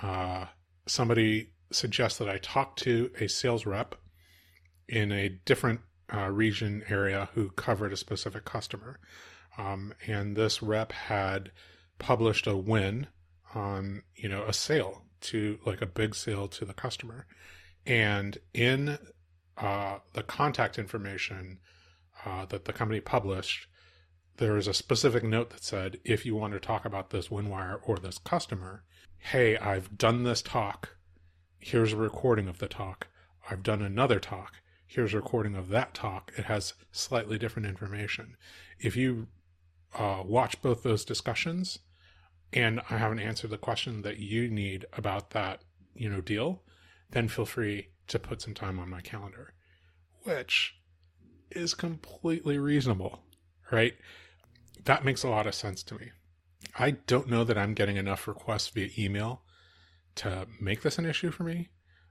[0.00, 0.46] uh,
[0.86, 3.96] somebody suggest that I talk to a sales rep
[4.88, 5.80] in a different
[6.14, 8.98] uh, region area who covered a specific customer.
[9.56, 11.50] Um, and this rep had
[11.98, 13.06] published a win
[13.54, 17.26] on, you know, a sale to like a big sale to the customer.
[17.86, 18.98] And in
[19.56, 21.60] uh, the contact information
[22.24, 23.66] uh, that the company published,
[24.36, 27.78] there is a specific note that said, if you want to talk about this WinWire
[27.84, 28.82] or this customer,
[29.18, 30.96] hey, I've done this talk.
[31.58, 33.06] Here's a recording of the talk.
[33.48, 34.54] I've done another talk.
[34.94, 38.36] Here's a recording of that talk, it has slightly different information.
[38.78, 39.26] If you
[39.92, 41.80] uh, watch both those discussions
[42.52, 45.62] and I haven't answered the question that you need about that,
[45.96, 46.62] you know, deal,
[47.10, 49.54] then feel free to put some time on my calendar,
[50.22, 50.76] which
[51.50, 53.18] is completely reasonable,
[53.72, 53.94] right?
[54.84, 56.10] That makes a lot of sense to me.
[56.78, 59.42] I don't know that I'm getting enough requests via email
[60.16, 61.70] to make this an issue for me.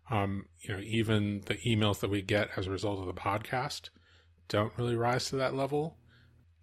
[0.10, 3.89] Um, you know, even the emails that we get as a result of the podcast
[4.48, 5.98] don't really rise to that level.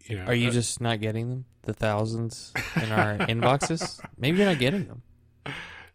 [0.05, 1.45] You know, Are you uh, just not getting them?
[1.63, 4.01] The thousands in our inboxes?
[4.17, 5.03] Maybe you're not getting them.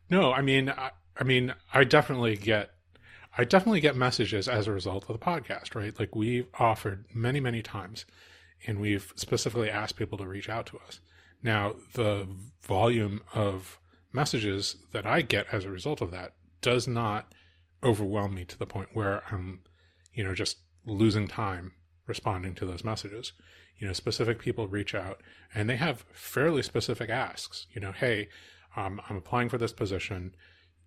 [0.10, 2.72] No, I mean, I, I mean, I definitely get,
[3.38, 5.98] I definitely get messages as a result of the podcast, right?
[6.00, 8.06] Like we've offered many, many times,
[8.68, 11.00] and we've specifically asked people to reach out to us.
[11.42, 12.28] Now, the
[12.64, 13.80] volume of
[14.12, 16.34] messages that I get as a result of that
[16.66, 17.32] does not
[17.84, 19.60] overwhelm me to the point where I'm,
[20.16, 21.74] you know, just losing time
[22.08, 23.34] responding to those messages.
[23.78, 25.22] You know, specific people reach out
[25.54, 27.68] and they have fairly specific asks.
[27.72, 28.30] You know, hey,
[28.76, 30.36] um, I'm applying for this position.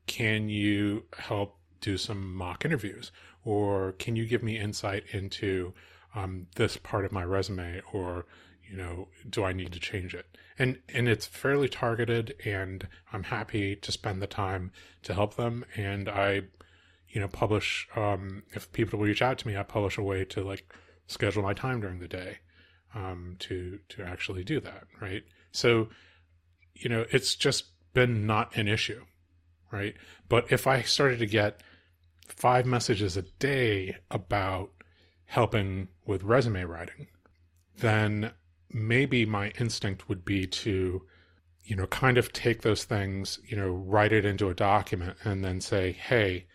[0.08, 3.12] Can you help do some mock interviews?
[3.44, 5.74] Or can you give me insight into
[6.12, 7.82] um, this part of my resume?
[7.92, 8.26] Or,
[8.70, 10.36] you know, do I need to change it?
[10.58, 15.64] And and it's fairly targeted, and I'm happy to spend the time to help them.
[15.76, 16.42] And I,
[17.08, 20.42] you know, publish um, if people reach out to me, I publish a way to
[20.42, 20.72] like
[21.06, 22.38] schedule my time during the day
[22.94, 25.24] um, to to actually do that, right?
[25.52, 25.88] So,
[26.74, 29.04] you know, it's just been not an issue,
[29.72, 29.94] right?
[30.28, 31.62] But if I started to get
[32.26, 34.70] five messages a day about
[35.24, 37.08] helping with resume writing,
[37.78, 38.32] then
[38.70, 41.02] maybe my instinct would be to,
[41.64, 45.44] you know, kind of take those things, you know, write it into a document and
[45.44, 46.46] then say, hey,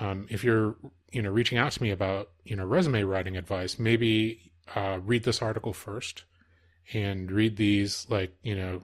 [0.00, 0.76] um, if you're,
[1.12, 5.24] you know, reaching out to me about, you know, resume writing advice, maybe uh, read
[5.24, 6.24] this article first
[6.92, 8.82] and read these, like, you know,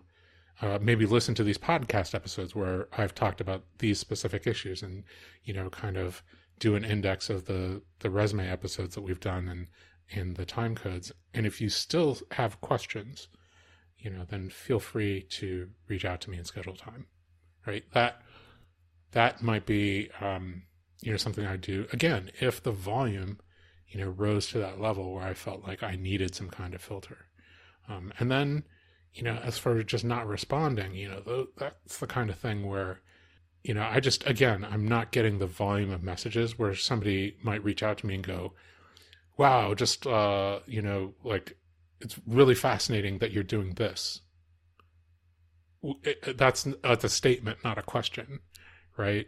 [0.62, 5.04] uh, maybe listen to these podcast episodes where I've talked about these specific issues and,
[5.44, 6.22] you know, kind of
[6.58, 9.66] do an index of the, the resume episodes that we've done and,
[10.12, 11.12] and the time codes.
[11.34, 13.28] And if you still have questions,
[13.98, 17.06] you know, then feel free to reach out to me and schedule time,
[17.66, 17.84] right?
[17.92, 18.22] That,
[19.12, 20.62] that might be, um,
[21.02, 23.38] you know, something I do again, if the volume,
[23.88, 26.82] you know, rose to that level where I felt like I needed some kind of
[26.82, 27.26] filter.
[27.88, 28.64] Um, and then,
[29.12, 32.66] you know, as for just not responding, you know, th- that's the kind of thing
[32.66, 33.00] where,
[33.64, 37.64] you know, I just, again, I'm not getting the volume of messages where somebody might
[37.64, 38.52] reach out to me and go,
[39.40, 41.56] wow, just, uh, you know, like,
[41.98, 44.20] it's really fascinating that you're doing this.
[45.82, 48.40] It, that's, that's a statement, not a question,
[48.98, 49.26] right?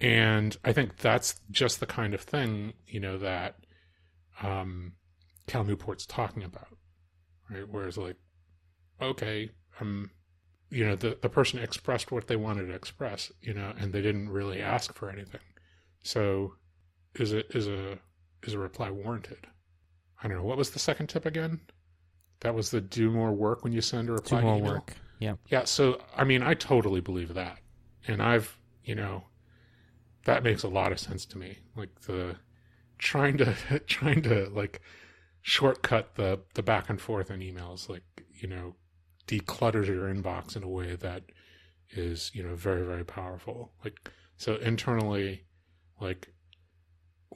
[0.00, 3.56] And I think that's just the kind of thing, you know, that
[4.42, 4.92] um,
[5.46, 6.78] Cal Newport's talking about,
[7.50, 7.68] right?
[7.68, 8.16] Whereas, like,
[9.02, 10.10] okay, um,
[10.70, 14.00] you know, the, the person expressed what they wanted to express, you know, and they
[14.00, 15.42] didn't really ask for anything.
[16.02, 16.54] So
[17.14, 17.98] is it is a
[18.44, 19.46] is a reply warranted?
[20.22, 20.44] I don't know.
[20.44, 21.60] What was the second tip again?
[22.40, 24.72] That was the do more work when you send a reply Do more email?
[24.72, 24.96] work.
[25.18, 25.34] Yeah.
[25.48, 27.58] Yeah, so I mean, I totally believe that,
[28.06, 29.24] and I've you know,
[30.24, 31.58] that makes a lot of sense to me.
[31.76, 32.36] Like the
[32.98, 33.54] trying to
[33.86, 34.80] trying to like
[35.42, 38.02] shortcut the the back and forth in emails, like
[38.40, 38.74] you know,
[39.26, 41.24] declutters your inbox in a way that
[41.90, 43.72] is you know very very powerful.
[43.84, 45.44] Like so internally,
[46.00, 46.32] like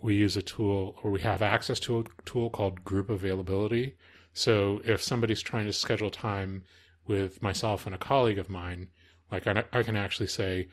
[0.04, 3.96] we use a tool or we have access to a tool called group availability.
[4.34, 6.62] So if somebody's trying to schedule time
[7.06, 8.88] with myself and a colleague of mine,
[9.32, 10.68] like I, I can actually say,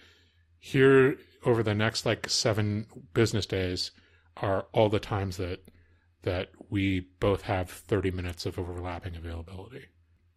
[0.59, 1.15] here
[1.45, 3.91] over the next like seven business days
[4.35, 5.63] are all the times that
[6.23, 9.85] that we both have 30 minutes of overlapping availability.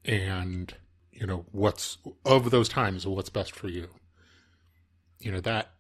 [0.05, 0.73] And
[1.11, 3.89] you know what's of those times what's best for you?
[5.19, 5.73] You know that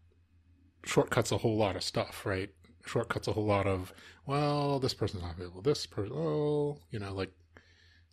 [0.84, 2.50] shortcuts a whole lot of stuff right
[2.84, 3.92] shortcuts a whole lot of
[4.26, 7.32] well this person's not available this person oh you know like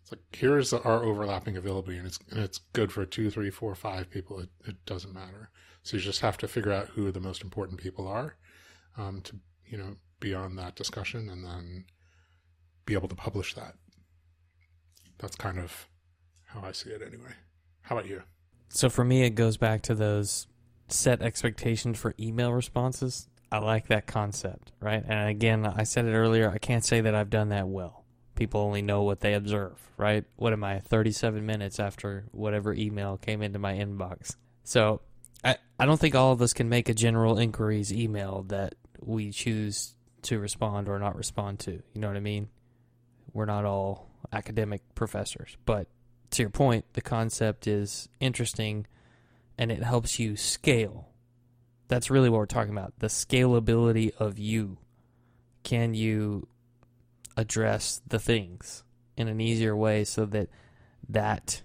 [0.02, 3.74] it's like here's our overlapping availability and it's and it's good for two three four
[3.74, 5.50] five people it, it doesn't matter.
[5.84, 8.36] So you just have to figure out who the most important people are
[8.96, 11.84] um, to you know be on that discussion and then
[12.84, 13.74] be able to publish that.
[15.18, 15.86] That's kind of
[16.46, 17.32] how i see it anyway.
[17.82, 18.22] How about you?
[18.68, 20.48] So for me, it goes back to those
[20.88, 23.28] set expectations for email responses.
[23.52, 25.04] I like that concept, right?
[25.06, 28.04] And again, I said it earlier, I can't say that I've done that well.
[28.34, 30.24] People only know what they observe, right?
[30.36, 34.36] What am I, 37 minutes after whatever email came into my inbox?
[34.64, 35.02] So
[35.44, 39.32] I, I don't think all of us can make a general inquiries email that we
[39.32, 41.72] choose to respond or not respond to.
[41.72, 42.48] You know what I mean?
[43.34, 45.88] We're not all academic professors, but
[46.30, 48.86] to your point, the concept is interesting
[49.58, 51.08] and it helps you scale.
[51.92, 54.78] That's really what we're talking about the scalability of you.
[55.62, 56.48] Can you
[57.36, 58.82] address the things
[59.14, 60.48] in an easier way so that
[61.10, 61.60] that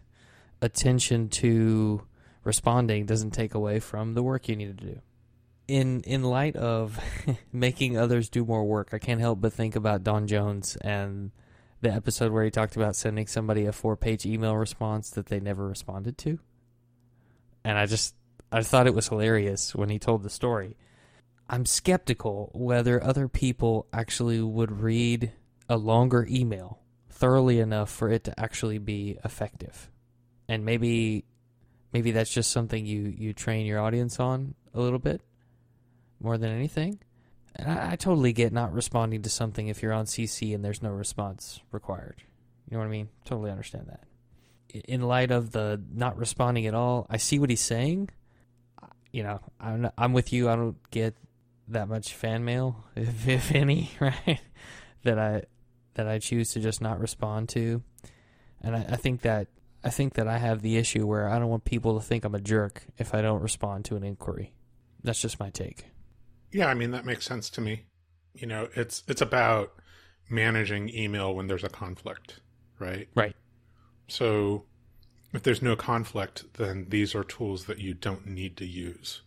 [0.62, 2.06] attention to
[2.44, 5.02] responding doesn't take away from the work you need to do?
[5.66, 7.00] in in light of
[7.54, 11.32] making others do more work, I can't help but think about Don Jones and
[11.80, 15.40] the episode where he talked about sending somebody a four page email response that they
[15.40, 16.40] never responded to.
[17.64, 18.14] And I just
[18.52, 20.78] I thought it was hilarious when he told the story.
[21.50, 25.32] I'm skeptical whether other people actually would read
[25.70, 26.80] a longer email
[27.10, 29.90] thoroughly enough for it to actually be effective.
[30.48, 31.26] And maybe
[31.92, 35.22] maybe that's just something you you train your audience on a little bit
[36.20, 37.00] more than anything.
[37.56, 40.84] And I, I totally get not responding to something if you're on CC and there's
[40.84, 42.24] no response required.
[42.70, 43.10] You know what I mean?
[43.26, 44.04] Totally understand that.
[44.86, 48.10] In light of the not responding at all, I see what he's saying.
[49.18, 50.48] You know, I'm I'm with you.
[50.48, 51.16] I don't get
[51.70, 54.40] that much fan mail, if, if any, right?
[55.06, 55.42] that I
[55.96, 57.82] that I choose to just not respond to,
[58.62, 59.48] and I, I think that
[59.84, 62.36] I think that I have the issue where I don't want people to think I'm
[62.36, 64.54] a jerk if I don't respond to an inquiry.
[65.04, 65.86] That's just my take.
[66.52, 67.86] Yeah, I mean that makes sense to me.
[68.36, 69.74] You know, it's it's about
[70.30, 72.40] managing email when there's a conflict,
[72.78, 73.08] right?
[73.16, 73.36] Right.
[74.10, 74.66] So
[75.34, 79.22] if there's no conflict, then these are tools that you don't need to use.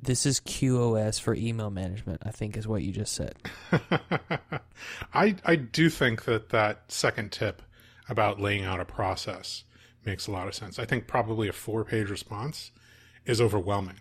[0.00, 3.36] This is QoS for email management, I think is what you just said.
[5.14, 7.62] I I do think that that second tip
[8.08, 9.62] about laying out a process
[10.04, 10.80] makes a lot of sense.
[10.80, 12.72] I think probably a four-page response
[13.24, 14.00] is overwhelming,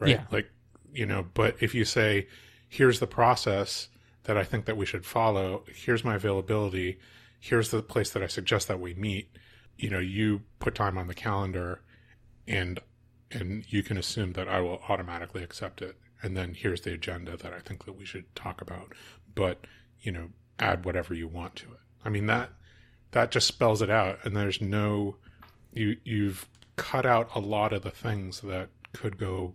[0.00, 0.12] right?
[0.12, 0.24] Yeah.
[0.30, 0.50] Like
[0.92, 2.26] you know but if you say
[2.68, 3.88] here's the process
[4.24, 6.98] that i think that we should follow here's my availability
[7.40, 9.28] here's the place that i suggest that we meet
[9.82, 11.80] you know you put time on the calendar
[12.46, 12.80] and
[13.30, 17.36] and you can assume that i will automatically accept it and then here's the agenda
[17.36, 18.92] that i think that we should talk about
[19.34, 19.66] but
[20.00, 20.28] you know
[20.58, 22.50] add whatever you want to it i mean that
[23.10, 25.16] that just spells it out and there's no
[25.72, 29.54] you you've cut out a lot of the things that could go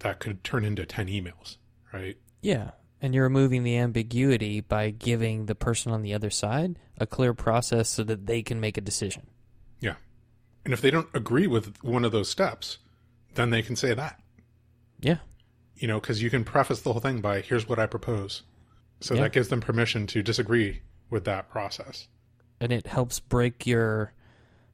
[0.00, 1.56] that could turn into 10 emails,
[1.92, 2.16] right?
[2.40, 2.72] Yeah.
[3.00, 7.34] And you're removing the ambiguity by giving the person on the other side a clear
[7.34, 9.26] process so that they can make a decision.
[9.82, 9.96] Yeah.
[10.64, 12.78] And if they don't agree with one of those steps,
[13.34, 14.18] then they can say that.
[15.00, 15.18] Yeah.
[15.76, 18.42] You know, because you can preface the whole thing by, here's what I propose.
[19.00, 19.22] So Yeah.
[19.22, 22.08] that gives them permission to disagree with that process.
[22.60, 24.12] And it helps break your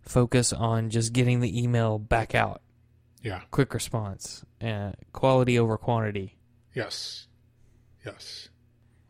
[0.03, 2.61] focus on just getting the email back out.
[3.23, 3.41] Yeah.
[3.51, 4.45] Quick response.
[4.61, 6.37] Uh, quality over quantity.
[6.75, 7.27] Yes.
[8.05, 8.51] Yes.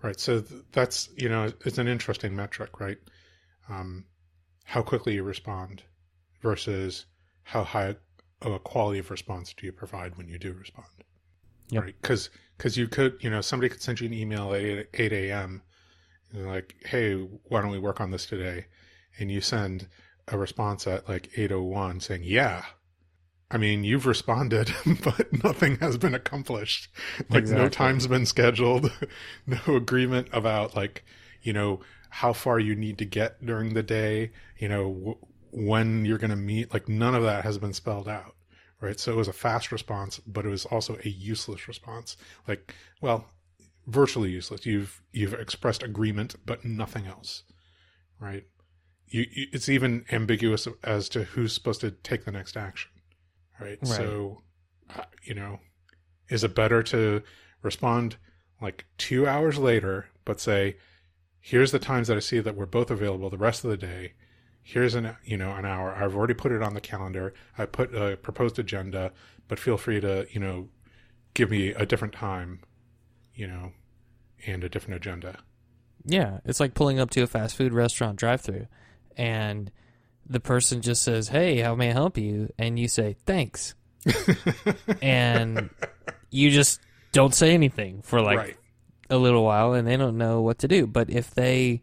[0.01, 0.19] Right.
[0.19, 2.99] So th- that's, you know, it's an interesting metric, right?
[3.69, 4.05] Um,
[4.69, 5.83] how quickly you respond
[6.43, 7.07] versus
[7.43, 7.97] how high
[8.43, 10.89] of a quality of response do you provide when you do respond?
[11.71, 11.83] Yep.
[11.83, 11.95] Right.
[12.03, 15.13] Because cause you could, you know, somebody could send you an email at 8, 8
[15.15, 15.63] a.m.
[16.35, 18.67] and like, hey, why don't we work on this today?
[19.19, 19.89] And you send
[20.29, 22.65] a response at like 8.01 saying, yeah.
[23.51, 24.71] I mean, you've responded,
[25.03, 26.89] but nothing has been accomplished.
[27.31, 27.71] Like, no Exactly.
[27.71, 28.93] time's been scheduled,
[29.47, 31.07] no agreement about, like,
[31.41, 31.81] you know,
[32.11, 35.19] how far you need to get during the day, you know, w-
[35.51, 36.73] when you're going to meet.
[36.73, 38.35] Like, none of that has been spelled out,
[38.81, 38.99] right?
[38.99, 42.17] So it was a fast response, but it was also a useless response.
[42.47, 43.27] Like, well,
[43.89, 44.67] virtually useless.
[44.67, 47.43] You've you've expressed agreement, but nothing else,
[48.21, 48.45] right?
[49.09, 52.91] You, you it's even ambiguous as to who's supposed to take the next action,
[53.59, 53.79] right?
[53.81, 53.89] Right.
[53.89, 54.43] So,
[54.95, 55.61] uh, you know,
[56.29, 57.23] is it better to
[57.63, 58.17] respond
[58.61, 60.77] like two hours later, but say,
[61.41, 64.15] "Here's the times that I see that we're both available the rest of the day."
[64.63, 65.95] Here's an you know an hour.
[65.95, 67.33] I've already put it on the calendar.
[67.57, 69.13] I put a proposed agenda,
[69.49, 70.69] but feel free to you know
[71.35, 72.61] give me a different time,
[73.35, 73.73] you know,
[74.47, 75.39] and a different agenda.
[76.05, 78.67] Yeah, it's like pulling up to a fast food restaurant drive-through,
[79.17, 79.71] and
[80.27, 83.75] the person just says, "Hey, how may I help you?" And you say, "Thanks,"
[85.03, 85.71] and
[86.31, 86.81] you just
[87.13, 88.57] don't say anything for like right.
[89.11, 90.87] A little while, and they don't know what to do.
[90.87, 91.83] But if they,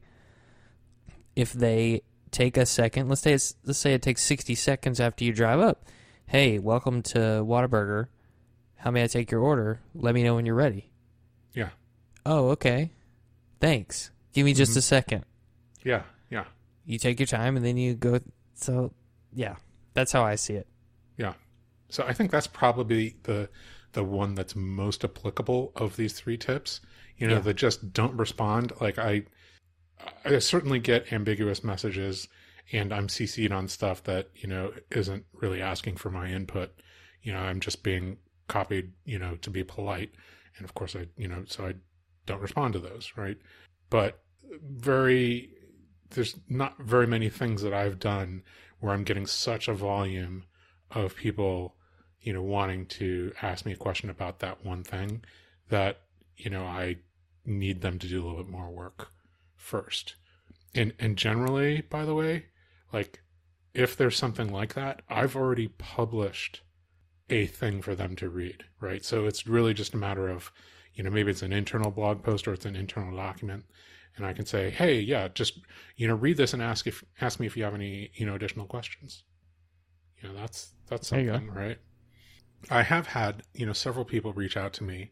[1.36, 2.02] if they
[2.32, 5.60] take a second, let's say it's, let's say it takes sixty seconds after you drive
[5.60, 5.86] up.
[6.28, 8.08] Hey, welcome to Whataburger.
[8.78, 9.80] How may I take your order?
[9.94, 10.92] Let me know when you're ready.
[11.54, 11.70] Yeah.
[12.26, 12.92] Oh, okay.
[13.60, 14.12] Thanks.
[14.34, 14.78] Give me just Mhm.
[14.78, 15.26] a second.
[15.84, 16.04] Yeah.
[16.30, 16.46] Yeah.
[16.86, 18.20] You take your time and then you go.
[18.56, 18.92] So,
[19.34, 19.56] yeah,
[19.94, 20.68] that's how I see it.
[21.18, 21.34] Yeah.
[21.90, 23.50] So I think that's probably the
[23.96, 26.82] the one that's most applicable of these three tips.
[27.18, 27.40] You know, Yeah.
[27.42, 28.74] that just don't respond.
[28.80, 29.24] Like I,
[30.24, 32.28] I certainly get ambiguous messages,
[32.72, 36.72] and I'm CC'd on stuff that you know isn't really asking for my input.
[37.24, 38.18] You know, I'm just being
[38.48, 38.92] copied.
[39.06, 40.12] You know, to be polite,
[40.58, 41.74] and of course I, you know, so I
[42.26, 43.38] don't respond to those, right?
[43.90, 44.20] But
[44.62, 45.52] very,
[46.12, 48.44] there's not very many things that I've done
[48.80, 50.44] where I'm getting such a volume
[50.92, 51.76] of people,
[52.26, 55.24] you know, wanting to ask me a question about that one thing
[55.70, 56.02] that,
[56.36, 56.98] you know, I
[57.46, 59.10] need them to do a little bit more work
[59.56, 60.16] first.
[60.74, 62.48] And and generally, by the way,
[62.92, 63.22] like
[63.76, 66.62] if there's something like that, I've already published
[67.30, 69.06] a thing for them to read, right?
[69.06, 70.52] So it's really just a matter of,
[70.96, 73.66] you know, maybe it's an internal blog post or it's an internal document
[74.18, 75.60] and I can say, "Hey, yeah, just
[75.96, 78.34] you know, read this and ask if ask me if you have any, you know,
[78.34, 79.24] additional questions."
[80.22, 81.42] You know, that's that's There you go.
[81.42, 81.78] something, right?
[82.70, 85.12] I have had, you know, several people reach out to me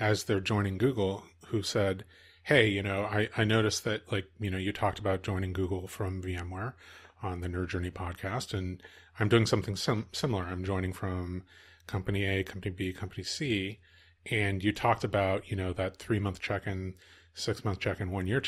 [0.00, 2.04] as they're joining Google who said,
[2.44, 5.86] "Hey, you know, I I noticed that like, you know, you talked about joining Google
[5.86, 6.74] from VMware
[7.22, 8.82] on the Nerd Journey podcast and
[9.18, 10.44] I'm doing something sim- similar.
[10.44, 11.44] I'm joining from
[11.86, 13.78] company A, company B, company C,
[14.26, 16.94] and you talked about, you know, that 3-month check-in,
[17.36, 18.40] 6-month check-in, 1-year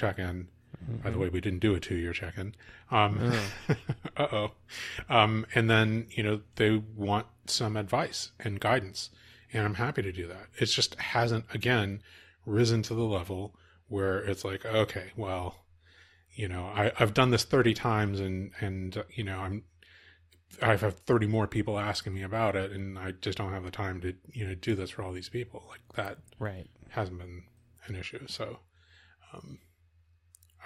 [0.81, 0.97] check-in.
[1.03, 2.55] By the way, we didn't do a 2-year check-in.
[2.91, 3.20] Um
[4.16, 4.53] uh-oh.
[5.09, 9.11] Um and then, you know, they want some advice and guidance,
[9.53, 10.47] and I'm happy to do that.
[10.59, 12.03] It just hasn't again
[12.45, 13.55] risen to the level
[13.89, 15.64] where it's like, okay, well,
[16.35, 19.62] you know, I, I've done this 30 times and, and, uh, you know, I'm,
[20.61, 23.70] I've had 30 more people asking me about it and I just don't have the
[23.70, 25.64] time to, you know, do this for all these people.
[25.68, 26.66] Like that Right.
[26.91, 27.45] hasn't been
[27.87, 28.27] an issue.
[28.27, 28.59] So,
[29.33, 29.59] um,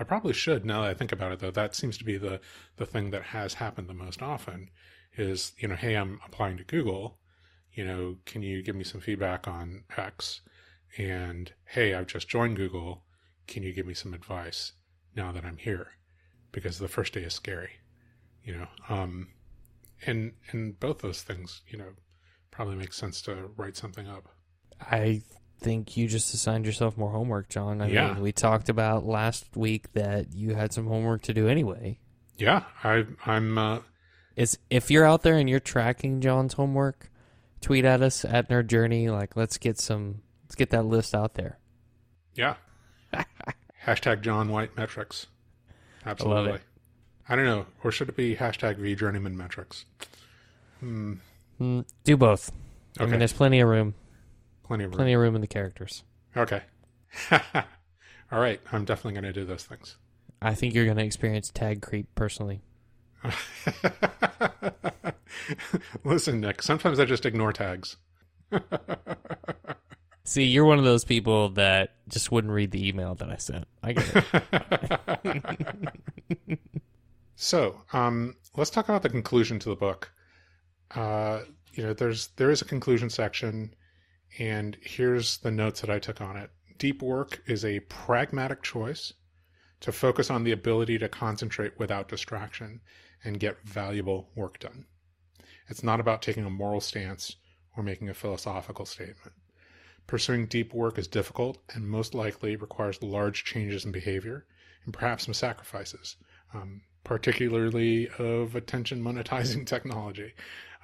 [0.01, 1.51] I probably should now that I think about it though.
[1.51, 2.41] That seems to be the,
[2.77, 4.71] the thing that has happened the most often
[5.17, 7.19] is, you know, Hey, I'm applying to Google,
[7.75, 10.41] you know, can you give me some feedback on X?
[10.97, 13.05] And Hey, I've just joined Google.
[13.47, 14.73] Can you give me some advice
[15.15, 15.89] now that I'm here?
[16.51, 17.73] Because the first day is scary,
[18.43, 19.29] you know, um,
[20.07, 21.91] and, and both those things, you know,
[22.51, 24.29] probably makes sense to write something up.
[24.81, 25.21] I
[25.61, 27.81] think you just assigned yourself more homework, John.
[27.81, 28.15] I Yeah.
[28.15, 31.99] mean, we talked about last week that you had some homework to do anyway.
[32.37, 32.65] Yeah.
[32.83, 33.81] I, I'm, uh,
[34.37, 37.11] Is if you're out there and you're tracking John's homework,
[37.61, 39.11] tweet at us at Nerd Journey.
[39.11, 41.59] Like, let's get some, let's get that list out there.
[42.35, 42.55] Yeah.
[43.87, 45.27] hashtag John White metrics.
[46.07, 46.53] Absolutely.
[46.55, 46.61] it.
[47.29, 47.67] I don't know.
[47.85, 49.85] Or should it be hashtag V Journeyman metrics?
[50.81, 51.15] Hmm.
[51.61, 52.51] Mm, do both.
[52.99, 53.11] I Okay.
[53.11, 53.95] mean, there's plenty of room,
[54.71, 54.97] plenty of room.
[54.99, 56.05] plenty of room in the characters.
[56.37, 56.63] Okay.
[57.33, 58.61] All right.
[58.71, 59.97] I'm definitely going to do those things.
[60.41, 62.61] I think you're going to experience tag creep personally.
[66.05, 67.97] Listen, Nick, sometimes I just ignore tags.
[70.25, 73.67] See, you're one of those people that just wouldn't read the email that I sent.
[73.83, 74.25] I get
[75.25, 76.61] it.
[77.35, 80.13] so, um, let's talk about the conclusion to the book.
[80.95, 81.41] Uh,
[81.73, 83.75] you know, there's there is a conclusion section,
[84.39, 86.51] and here's the notes that I took on it.
[86.79, 89.13] Deep work is a pragmatic choice
[89.81, 92.81] to focus on the ability to concentrate without distraction
[93.25, 94.87] and get valuable work done.
[95.69, 97.37] It's not about taking a moral stance
[97.77, 99.33] or making a philosophical statement.
[100.07, 104.47] Pursuing deep work is difficult and most likely requires large changes in behavior
[104.85, 106.17] and perhaps some sacrifices,
[106.53, 110.35] um, particularly of attention monetizing technology.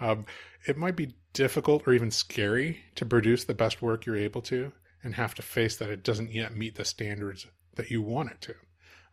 [0.01, 0.27] Um,
[0.67, 4.73] it might be difficult or even scary to produce the best work you're able to
[5.05, 8.41] and have to face that it doesn't yet meet the standards that you want it
[8.41, 8.55] to.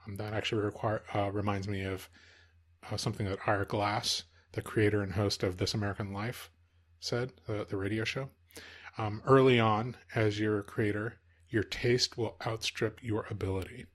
[0.07, 2.09] Um, that actually require, uh, reminds me of
[2.89, 6.49] uh, something that Ira Glass, the creator and host of This American Life,
[7.01, 8.29] said, the, the radio show.
[8.97, 11.15] Um, early on, as you're a creator,
[11.49, 13.85] your taste will outstrip your ability.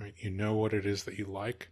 [0.00, 0.14] Right?
[0.16, 1.68] You know what it is that you like,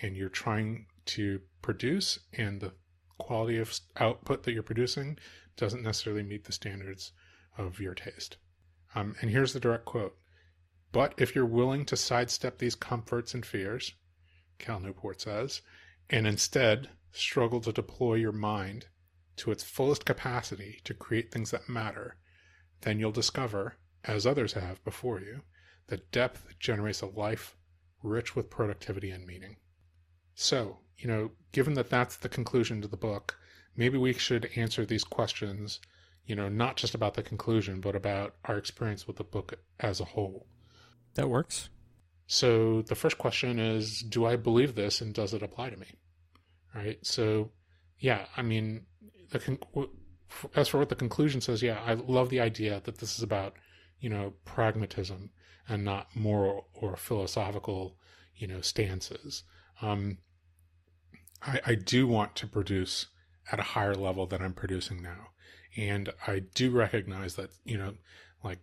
[0.00, 2.72] and you're trying to produce, and the
[3.18, 5.18] quality of output that you're producing
[5.56, 7.12] doesn't necessarily meet the standards
[7.56, 8.36] of your taste.
[8.94, 10.16] Um, and here's the direct quote
[10.92, 13.92] But if you're willing to sidestep these comforts and fears,
[14.58, 15.60] Cal Newport says,
[16.10, 18.86] and instead struggle to deploy your mind
[19.36, 22.16] to its fullest capacity to create things that matter,
[22.80, 25.42] then you'll discover, as others have before you,
[25.88, 27.56] that depth generates a life
[28.02, 29.56] rich with productivity and meaning.
[30.34, 33.38] So, you know, given that that's the conclusion to the book,
[33.76, 35.80] maybe we should answer these questions,
[36.26, 40.00] you know, not just about the conclusion, but about our experience with the book as
[40.00, 40.46] a whole.
[41.14, 41.70] That works.
[42.26, 45.86] So the first question is Do I believe this and does it apply to me?
[46.74, 46.98] Right.
[47.02, 47.52] So,
[47.98, 48.86] yeah, I mean,
[49.30, 49.88] the con-
[50.54, 53.54] as for what the conclusion says, yeah, I love the idea that this is about,
[54.00, 55.30] you know, pragmatism
[55.68, 57.96] and not moral or philosophical,
[58.36, 59.44] you know, stances.
[59.80, 60.18] Um,
[61.42, 63.06] I, I do want to produce
[63.50, 65.28] at a higher level than I'm producing now.
[65.76, 67.94] And I do recognize that, you know,
[68.42, 68.58] like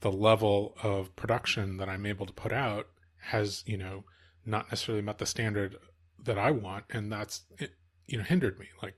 [0.00, 4.04] the level of production that I'm able to put out has, you know,
[4.46, 5.76] not necessarily met the standard
[6.22, 6.84] that I want.
[6.90, 7.72] And that's, it,
[8.06, 8.66] you know, hindered me.
[8.82, 8.94] Like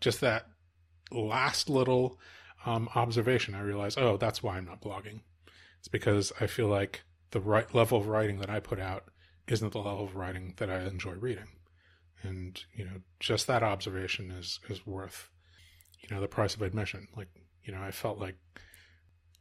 [0.00, 0.46] just that
[1.10, 2.18] last little
[2.64, 5.20] um, observation, I realized, oh, that's why I'm not blogging.
[5.78, 9.04] It's because I feel like the right level of writing that I put out
[9.46, 11.48] isn't the level of writing that I enjoy reading.
[12.22, 15.30] And, you know, just that observation is, is worth,
[16.00, 17.08] you know, the price of admission.
[17.16, 17.28] Like,
[17.64, 18.36] you know, I felt like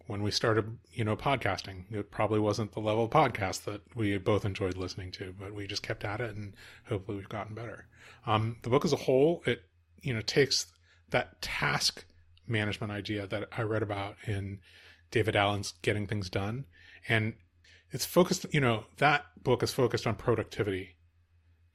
[0.07, 4.17] when we started, you know, podcasting, it probably wasn't the level of podcast that we
[4.17, 6.53] both enjoyed listening to, but we just kept at it and
[6.87, 7.87] hopefully we've gotten better.
[8.25, 9.61] Um, the book as a whole, it,
[10.01, 10.65] you know, takes
[11.11, 12.05] that task
[12.47, 14.59] management idea that I read about in
[15.11, 16.65] David Allen's Getting Things Done.
[17.07, 17.35] And
[17.91, 20.95] it's focused, you know, that book is focused on productivity.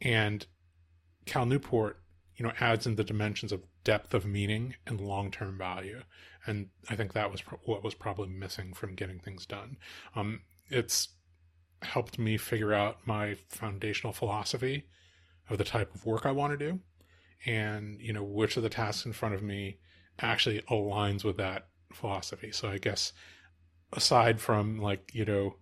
[0.00, 0.46] And
[1.26, 2.00] Cal Newport,
[2.36, 6.02] you know, adds in the dimensions of depth of meaning and long term value.
[6.46, 9.76] And I think that was pro- what was probably missing from getting things done.
[10.14, 11.08] Um, it's
[11.82, 14.86] helped me figure out my foundational philosophy
[15.48, 16.80] of the type of work I want to do
[17.46, 19.78] and, you know, which of the tasks in front of me
[20.18, 22.50] actually aligns with that philosophy.
[22.52, 23.12] So I guess
[23.92, 25.56] aside from like, you know,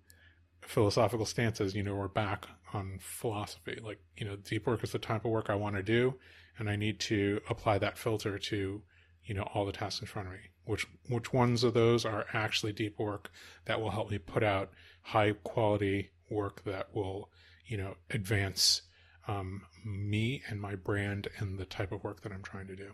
[0.63, 3.79] philosophical stances, you know, we're back on philosophy.
[3.83, 6.15] Like, you know, deep work is the type of work I want to do,
[6.59, 8.83] and I need to apply that filter to,
[9.25, 10.41] you know, all the tasks in front of me.
[10.65, 13.31] Which which ones of those are actually deep work
[13.65, 14.71] that will help me put out
[15.03, 17.31] high quality work that will,
[17.67, 18.83] you know, advance
[19.27, 22.93] um, me and my brand and the type of work that I'm trying to do.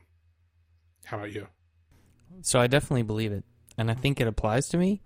[1.05, 1.47] How about you?
[2.43, 3.45] So I definitely believe it,
[3.77, 5.03] and I think it applies to me.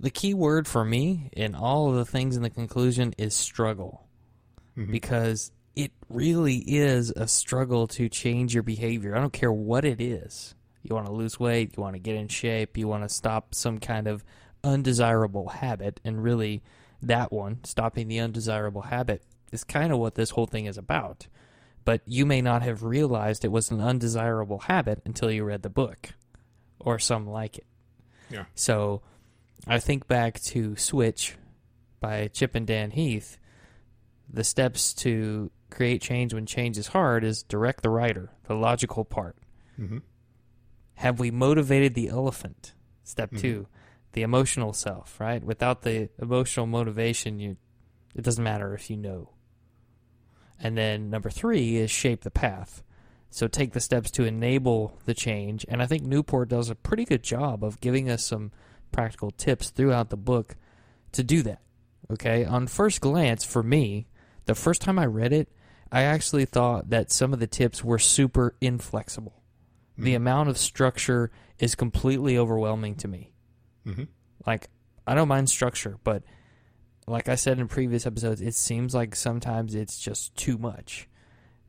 [0.00, 4.08] The key word for me in all of the things in the conclusion is struggle
[4.76, 4.90] Mhm.
[4.90, 9.16] because it really is a struggle to change your behavior.
[9.16, 10.54] I don't care what it is.
[10.82, 13.54] You want to lose weight, you want to get in shape, you want to stop
[13.54, 14.24] some kind of
[14.64, 16.62] undesirable habit, and really
[17.00, 21.26] that one, stopping the undesirable habit, is kind of what this whole thing is about.
[21.84, 25.70] But you may not have realized it was an undesirable habit until you read the
[25.70, 26.10] book
[26.78, 27.66] or some like it.
[28.30, 28.44] Yeah.
[28.54, 29.02] So
[29.66, 31.36] I think back to Switch
[32.00, 33.38] by Chip and Dan Heath.
[34.32, 39.04] The steps to create change when change is hard is direct the writer, the logical
[39.04, 39.36] part.
[39.78, 39.98] Mm-hmm.
[40.94, 42.74] Have we motivated the elephant?
[43.04, 43.40] Step Mhm.
[43.40, 43.66] two,
[44.12, 45.42] the emotional self, right?
[45.42, 47.56] Without the emotional motivation, you
[48.14, 49.30] it doesn't matter if you know.
[50.60, 52.82] And then number three is shape the path.
[53.30, 55.64] So take the steps to enable the change.
[55.68, 58.52] And I think Newport does a pretty good job of giving us some
[58.92, 60.56] practical tips throughout the book
[61.12, 61.62] to do that.
[62.10, 62.44] Okay.
[62.44, 64.06] On first glance, for me,
[64.46, 65.48] the first time I read it,
[65.90, 69.42] I actually thought that some of the tips were super inflexible.
[69.98, 70.16] The Mhm.
[70.16, 73.32] amount of structure is completely overwhelming to me.
[73.86, 74.04] Mm-hmm.
[74.46, 74.70] Like,
[75.06, 76.22] I don't mind structure, but
[77.06, 81.08] like I said in previous episodes, it seems like sometimes it's just too much.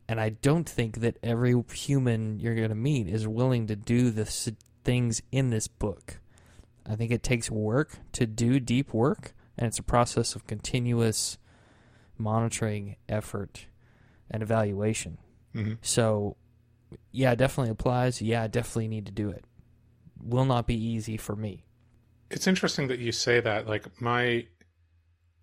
[0.08, 4.10] And I don't think that every human you're going to meet is willing to do
[4.12, 4.50] the s-
[4.84, 6.20] things in this book.
[6.86, 11.38] I think it takes work to do deep work, and it's a process of continuous
[12.24, 13.68] monitoring, effort,
[14.32, 15.18] and evaluation.
[15.54, 15.74] Mm-hmm.
[15.82, 16.38] So,
[17.12, 18.22] yeah, it definitely applies.
[18.22, 19.46] Yeah, I definitely need to do it.
[20.22, 21.66] Will not be easy for me.
[22.32, 23.68] It's interesting that you say that.
[23.68, 24.48] Like my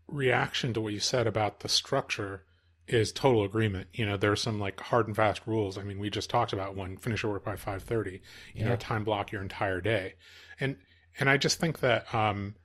[0.09, 2.45] reaction to what you said about the structure
[2.89, 3.89] is total agreement.
[3.93, 5.79] You know, there are some like hard and fast rules.
[5.79, 8.23] I mean, we just talked about one: finish your work by five thirty.
[8.55, 10.15] You know, time block your entire day,
[10.59, 10.77] and
[11.19, 12.57] and I just think that um,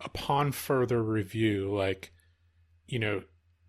[0.00, 2.12] upon further review, like
[2.86, 3.22] you know,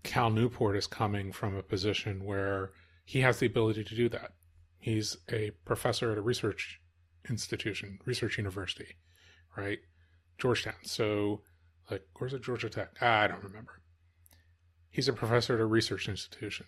[0.06, 2.72] Cal Newport is coming from a position where
[3.04, 4.32] he has the ability to do that.
[4.80, 6.80] He's a professor at a research
[7.30, 8.96] institution, research university,
[9.58, 9.80] right?
[10.38, 10.76] Georgetown.
[10.84, 11.42] So,
[11.90, 12.44] like, where's it?
[12.44, 12.90] Georgia Tech?
[13.02, 13.82] Ah, I don't remember.
[14.90, 16.68] He's a professor at a research institution.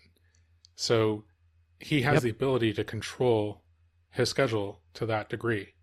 [0.74, 1.24] So,
[1.80, 2.22] he has Yep.
[2.24, 3.62] the ability to control
[4.10, 5.74] his schedule to that degree.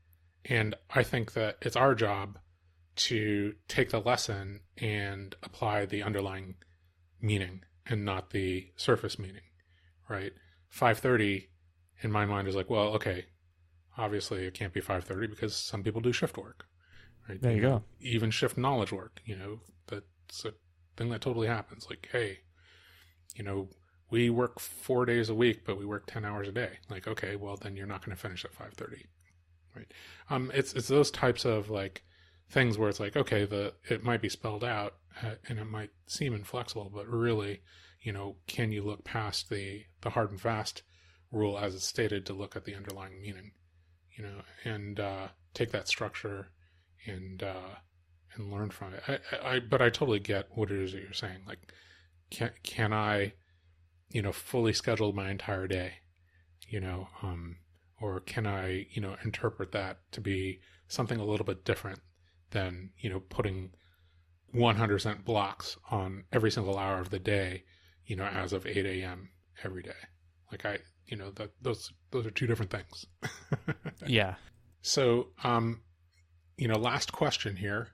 [0.43, 2.37] And I think that it's our job
[2.97, 6.55] to take the lesson and apply the underlying
[7.25, 9.41] meaning and not the surface meaning,
[10.07, 10.33] right?
[10.69, 11.47] 5:30
[12.01, 13.25] in my mind is like, well, okay,
[13.97, 16.65] obviously it can't be 5:30 because some people do shift work.
[17.27, 17.41] Right?
[17.41, 17.83] There you go.
[17.99, 20.53] Even shift knowledge work, you know, that's a
[20.95, 21.87] thing that totally happens.
[21.89, 22.39] Like, hey,
[23.35, 23.69] you know,
[24.11, 26.73] we work 4 days a week, but we work 10 hours a day.
[26.89, 29.05] Like, okay, well then you're not going to finish at 5:30.
[29.75, 29.91] Right.
[30.29, 32.03] Um, it's it's those types of like
[32.49, 36.33] things where it's like okay, the it might be spelled out and it might seem
[36.33, 37.61] inflexible, but really,
[38.01, 40.83] you know, can you look past the the hard and fast
[41.31, 43.51] rule as it's stated to look at the underlying meaning,
[44.17, 46.47] you know, and uh, take that structure
[47.05, 47.75] and uh,
[48.35, 49.03] and learn from it.
[49.07, 51.39] I, I but I totally get what it is that you're saying.
[51.47, 51.71] Like,
[52.29, 53.33] can can I,
[54.09, 55.93] you know, fully schedule my entire day,
[56.67, 57.57] you know, um,
[58.01, 61.99] or can I, you know, interpret that to be something a little bit different
[62.51, 63.71] than you know putting
[64.55, 67.63] 100% blocks on every single hour of the day,
[68.05, 69.29] you know, as of 8 a.m.
[69.63, 69.91] every day.
[70.51, 73.05] Like I, you know, that those those are two different things.
[74.07, 74.35] yeah.
[74.81, 75.81] So, um,
[76.57, 77.89] you know, last question here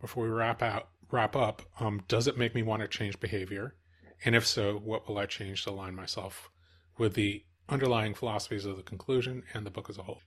[0.00, 1.62] before we wrap out wrap up.
[1.78, 3.76] Um, does it make me want to change behavior?
[4.24, 6.50] And if so, what will I change to align myself
[6.98, 10.20] with the underlying philosophies of the conclusion and the book as a whole?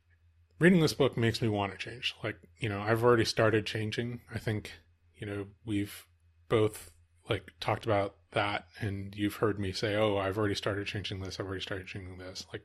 [0.60, 2.16] Reading this book makes me want to change.
[2.24, 4.22] Like, you know, I've already started changing.
[4.34, 4.72] I think
[5.18, 6.06] you know, we've
[6.50, 6.92] both
[7.30, 11.40] like talked about that and you've heard me say, "Oh, I've already started changing this.
[11.40, 12.64] I've already started changing this." Like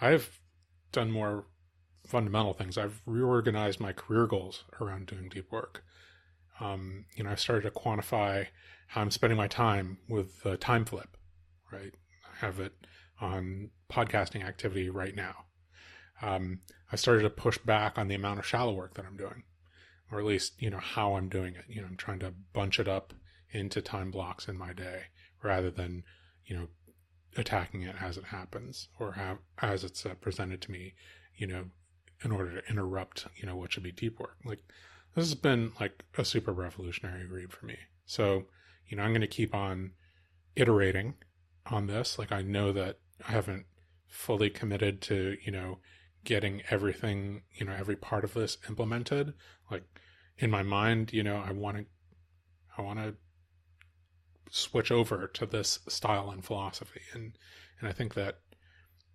[0.00, 0.40] I've
[0.92, 1.46] done more
[2.06, 2.78] fundamental things.
[2.78, 5.84] I've reorganized my career goals around doing deep work.
[6.60, 8.46] Um, you know, I've started to quantify
[8.88, 11.16] how I'm spending my time with the time flip,
[11.72, 11.94] right?
[12.24, 12.72] I have it
[13.20, 15.46] on podcasting activity right now.
[16.22, 19.42] Um, I started to push back on the amount of shallow work that I'm doing
[20.10, 21.64] or at least you know how I'm doing it.
[21.68, 23.12] You know, I'm trying to bunch it up
[23.50, 25.04] into time blocks in my day
[25.42, 26.04] rather than
[26.44, 26.68] you know
[27.36, 30.94] attacking it as it happens or have as it's uh, presented to me.
[31.36, 31.64] You know,
[32.24, 34.36] in order to interrupt you know what should be deep work.
[34.44, 34.62] Like
[35.14, 37.78] this has been like a super revolutionary read for me.
[38.04, 38.44] So
[38.88, 39.92] you know, I'm going to keep on
[40.54, 41.14] iterating
[41.66, 42.18] on this.
[42.18, 43.66] Like I know that I haven't
[44.06, 45.78] fully committed to you know
[46.26, 49.32] getting everything, you know, every part of this implemented.
[49.70, 49.84] Like
[50.36, 51.86] in my mind, you know, I want to,
[52.76, 53.14] I want to
[54.50, 57.00] switch over to this style and philosophy.
[57.14, 57.38] And,
[57.80, 58.40] and I think that,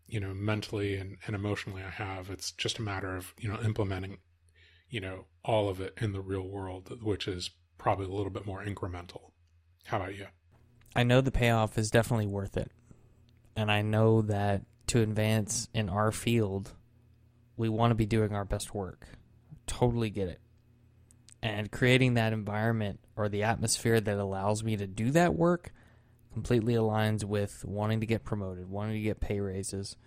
[0.07, 3.59] you know, mentally and, and emotionally I have, it's just a matter of, you know,
[3.61, 4.17] implementing,
[4.89, 8.45] you know, all of it in the real world, which is probably a little bit
[8.45, 9.31] more incremental.
[9.85, 10.27] How about you?
[10.95, 12.71] I know the payoff is definitely worth it.
[13.55, 16.73] And I know that to advance in our field,
[17.57, 19.07] we want to be doing our best work.
[19.67, 20.39] Totally get it.
[21.41, 25.71] And creating that environment or the atmosphere that allows me to do that work
[26.33, 29.97] completely aligns with wanting to get promoted, wanting to get pay raises,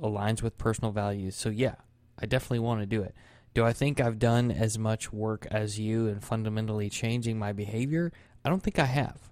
[0.00, 1.36] aligns with personal values.
[1.36, 1.76] So, yeah,
[2.18, 3.14] I definitely want to do it.
[3.54, 8.12] Do I think I've done as much work as you in fundamentally changing my behavior?
[8.44, 9.30] I don't think I have.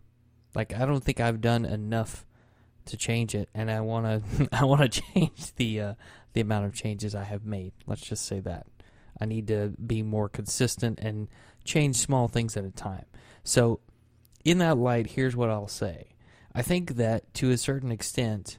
[0.55, 2.25] Like, I don't think I've done enough
[2.87, 4.49] to change it, and I want to.
[4.53, 5.95] I want to change the uh,
[6.39, 7.73] the amount of changes I have made.
[7.85, 8.65] Let's just say that.
[9.21, 11.27] I need to be more consistent and
[11.65, 13.07] change small things at a time.
[13.43, 13.81] So,
[14.45, 16.11] in that light, here's what I'll say.
[16.55, 18.59] I think that to a certain extent,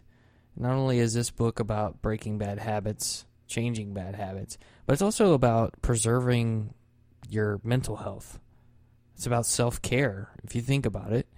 [0.57, 5.31] not only is this book about breaking bad habits, changing bad habits, but it's also
[5.31, 6.73] about preserving
[7.29, 8.39] your mental health.
[9.15, 11.29] It's about self care, if you think about it.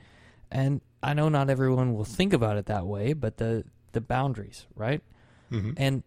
[0.51, 4.65] And I know not everyone will think about it that way, but the, the boundaries,
[4.75, 5.03] right?
[5.51, 5.73] Mm-hmm.
[5.77, 6.03] And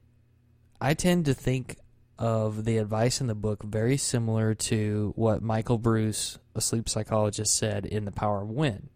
[0.80, 1.76] I tend to think
[2.18, 7.56] of the advice in the book very similar to what Michael Breus, a sleep psychologist,
[7.56, 8.88] said in The Power of When.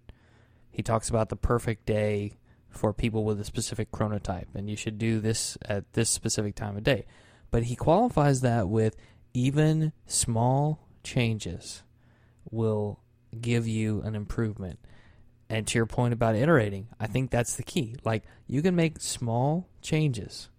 [0.70, 2.34] He talks about the perfect day
[2.68, 6.76] for people with a specific chronotype, and you should do this at this specific time
[6.76, 7.06] of day.
[7.50, 8.94] But he qualifies that with
[9.34, 11.82] even small changes
[12.50, 13.00] will
[13.40, 14.78] give you an improvement.
[15.48, 17.96] And to your point about iterating, I think that's the key.
[18.04, 20.50] Like, you can make small changes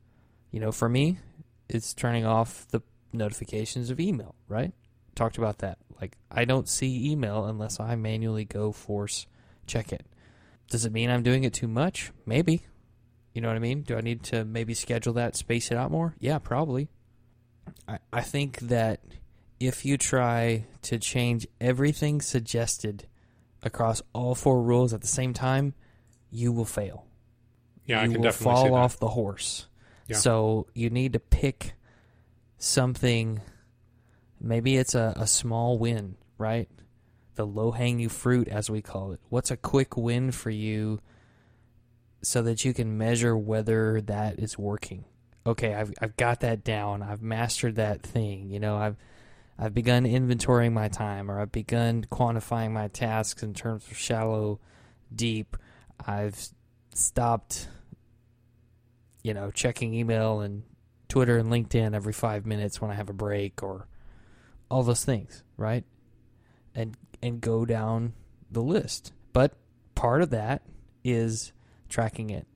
[0.52, 1.20] you know, for me,
[1.68, 2.82] it's turning off the
[3.14, 4.74] notifications of email, right?
[5.16, 5.78] Talked about that.
[6.02, 9.28] Like, I don't see email unless I manually go force
[9.68, 10.06] check it.
[10.70, 12.12] Does it mean I'm doing it too much?
[12.26, 12.64] Maybe.
[13.34, 13.82] You know what I mean?
[13.82, 16.16] Do I need to maybe schedule that, space it out more?
[16.20, 16.90] Yeah, probably.
[17.88, 19.02] I, I think that
[19.60, 23.08] if you try to change everything suggested
[23.62, 25.74] across all four rules at the same time,
[26.32, 27.06] you will fail.
[27.86, 28.76] Yeah, you I can will definitely fall see that.
[28.76, 29.68] off the horse.
[30.10, 30.18] Yeah.
[30.18, 31.76] So you need to pick
[32.58, 33.42] something.
[34.42, 36.68] Maybe it's a, a small win, right?
[37.36, 39.20] The low hanging fruit, as we call it.
[39.30, 41.00] What's a quick win for you
[42.22, 45.06] so that you can measure whether that is working?
[45.46, 47.02] Okay, I've, I've got that down.
[47.02, 48.50] I've mastered that thing.
[48.50, 48.98] You know, I've
[49.58, 54.60] I've begun inventorying my time, or I've begun quantifying my tasks in terms of shallow,
[55.14, 55.58] deep.
[56.06, 56.50] I've
[56.94, 57.68] stopped
[59.24, 60.64] you know, checking email and
[61.08, 63.88] Twitter and LinkedIn every five minutes when I have a break or
[64.70, 65.84] all those things, right?
[66.76, 68.14] And and go down
[68.50, 69.14] the list.
[69.34, 69.54] But
[69.96, 70.62] part of that
[71.04, 71.52] is
[71.90, 72.48] tracking it,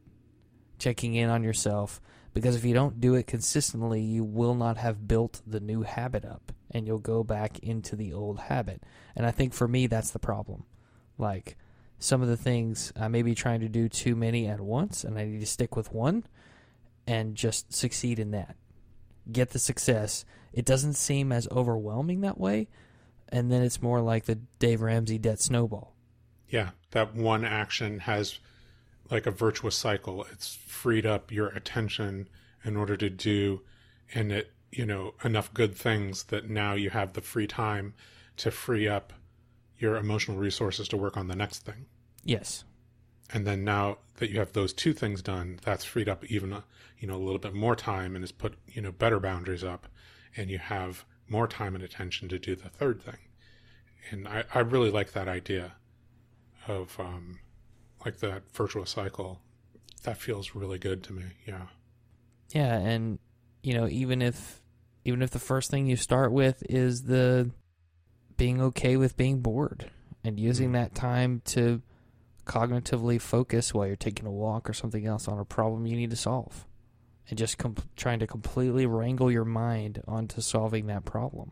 [0.80, 2.02] checking in on yourself.
[2.34, 6.26] Because if you don't do it consistently, you will not have built the new habit
[6.26, 8.82] up and you'll go back into the old habit.
[9.16, 10.64] And I think for me, that's the problem.
[11.20, 11.58] Like
[12.00, 15.18] some of the things I may be trying to do too many at once and
[15.20, 16.26] I need to stick with one
[17.08, 18.56] and just succeed in that.
[19.32, 20.26] Get the success.
[20.52, 22.68] It doesn't seem as overwhelming that way.
[23.30, 25.96] And then it's more like the Dave Ramsey debt snowball.
[26.48, 28.40] Yeah, that one action has
[29.10, 30.26] like a virtuous cycle.
[30.32, 32.30] It's freed up your attention
[32.64, 33.62] in order to do
[34.14, 37.94] and it, you know, enough good things that now you have the free time
[38.38, 39.14] to free up
[39.78, 41.86] your emotional resources to work on the next thing.
[42.24, 42.64] Yes.
[43.34, 46.56] And then now that you have those two things done, that's freed up even,
[47.00, 49.88] you know, a little bit more time and has put, you know, better boundaries up
[50.38, 53.18] and you have more time and attention to do the third thing.
[54.12, 55.74] And I, I really like that idea
[56.68, 57.40] of, um,
[58.06, 59.42] like that virtuous cycle.
[60.04, 61.24] That feels really good to me.
[61.48, 61.68] Yeah.
[62.54, 63.20] Yeah, and
[63.64, 64.62] you know, even if
[65.06, 67.50] even if the first thing you start with is the
[68.38, 69.90] being okay with being bored
[70.24, 70.74] and using Mhm.
[70.74, 71.82] that time to
[72.46, 76.10] cognitively focus while you're taking a walk or something else on a problem you need
[76.10, 76.66] to solve
[77.30, 77.62] and just
[77.96, 81.52] trying to completely wrangle your mind onto solving that problem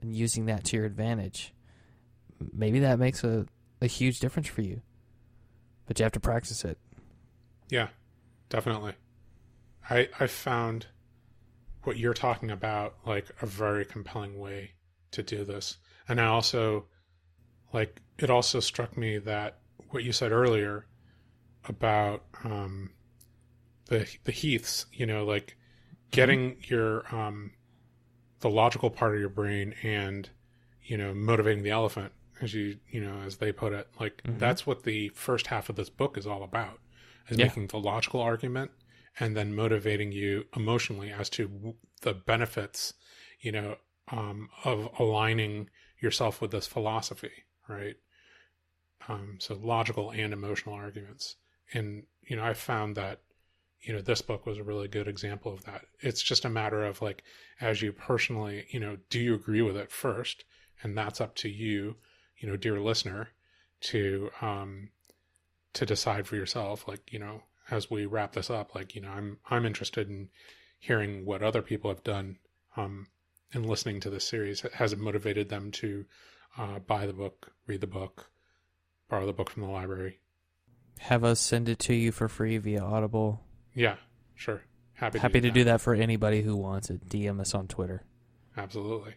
[0.00, 1.52] and using that to your advantage
[2.52, 3.46] maybe that makes a,
[3.80, 4.80] a huge difference for you
[5.86, 6.78] but you have to practice it
[7.70, 7.88] Yeah,
[8.50, 8.92] definitely.
[9.88, 10.86] I I found
[11.84, 14.72] what you're talking about like a very compelling way
[15.12, 15.78] to do this.
[16.06, 16.84] And I also
[17.72, 19.58] like it also struck me that
[19.92, 20.86] what you said earlier
[21.68, 22.90] about um
[23.86, 25.56] the the heaths, you know, like
[26.10, 27.52] getting your um
[28.40, 30.30] the logical part of your brain and
[30.82, 34.38] you know motivating the elephant as you you know as they put it like Mhm.
[34.38, 36.80] that's what the first half of this book is all about
[37.28, 37.46] is Yeah.
[37.46, 38.72] making the logical argument
[39.20, 42.94] and then motivating you emotionally as to w- the benefits
[43.40, 43.76] you know
[44.10, 45.70] um, of aligning
[46.00, 47.96] yourself with this philosophy right
[49.08, 51.36] um, so logical and emotional arguments.
[51.74, 53.20] And you know i found that
[53.80, 55.82] you know this book was a really good example of that.
[56.00, 57.24] It's just a matter of like
[57.60, 60.44] as you personally you know do you agree with it first?
[60.82, 61.96] And that's up to you
[62.38, 63.30] you know dear listener
[63.82, 64.90] to um
[65.74, 66.86] to decide for yourself.
[66.86, 70.28] Like you know as we wrap this up like you know i'm i'm interested in
[70.80, 72.36] hearing what other people have done
[72.76, 73.06] um
[73.54, 74.64] and listening to this series.
[74.74, 76.04] Has it motivated them to
[76.56, 78.30] uh, buy the book read the book
[79.12, 80.18] borrow the book from the library
[80.98, 83.40] have us send it to you for free via audible
[83.74, 83.96] yeah
[84.34, 84.62] sure
[85.02, 87.08] happy to Happy do to do that for anybody who wants it.
[87.08, 88.04] DM us on Twitter.
[88.56, 89.14] Absolutely.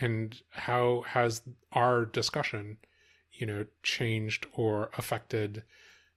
[0.00, 2.78] And how has our discussion,
[3.32, 5.62] you know, changed or affected,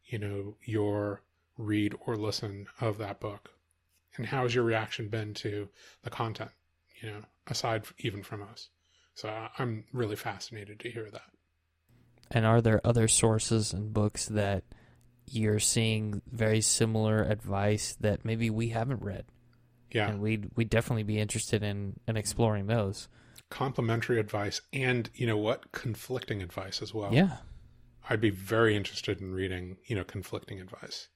[0.06, 1.22] you know, your
[1.58, 3.52] read or listen of that book?
[4.18, 5.70] And how has your reaction been to
[6.04, 6.52] the content,
[7.02, 8.70] you know, aside even from us?
[9.14, 11.30] So I'm really fascinated to hear that.
[12.32, 14.64] And are there other sources and books that
[15.28, 19.26] you're seeing very similar advice that maybe we haven't read?
[19.92, 20.10] Yeah.
[20.10, 23.08] And we'd we'd definitely be interested in, in exploring those.
[23.50, 27.14] Complimentary advice and, you know what, conflicting advice as well.
[27.14, 27.38] Yeah.
[28.10, 31.08] I'd be very interested in reading, you know, conflicting advice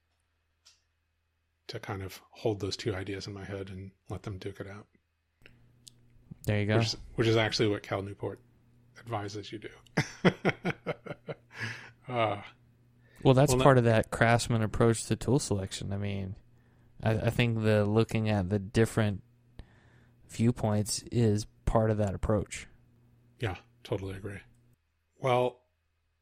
[1.67, 4.67] to kind of hold those two ideas in my head and let them duke it
[4.67, 4.87] out.
[6.45, 6.77] There you go.
[6.77, 8.39] Which is, which is actually what Cal Newport
[8.99, 9.69] advises you do.
[12.09, 12.41] uh,
[13.23, 15.93] Well, that's Well, part of that craftsman approach to tool selection.
[15.93, 16.35] I mean,
[17.03, 19.21] I, I think the looking at the different
[20.29, 22.67] viewpoints is part of that approach.
[23.39, 24.39] yeah, totally agree.
[25.17, 25.61] Well,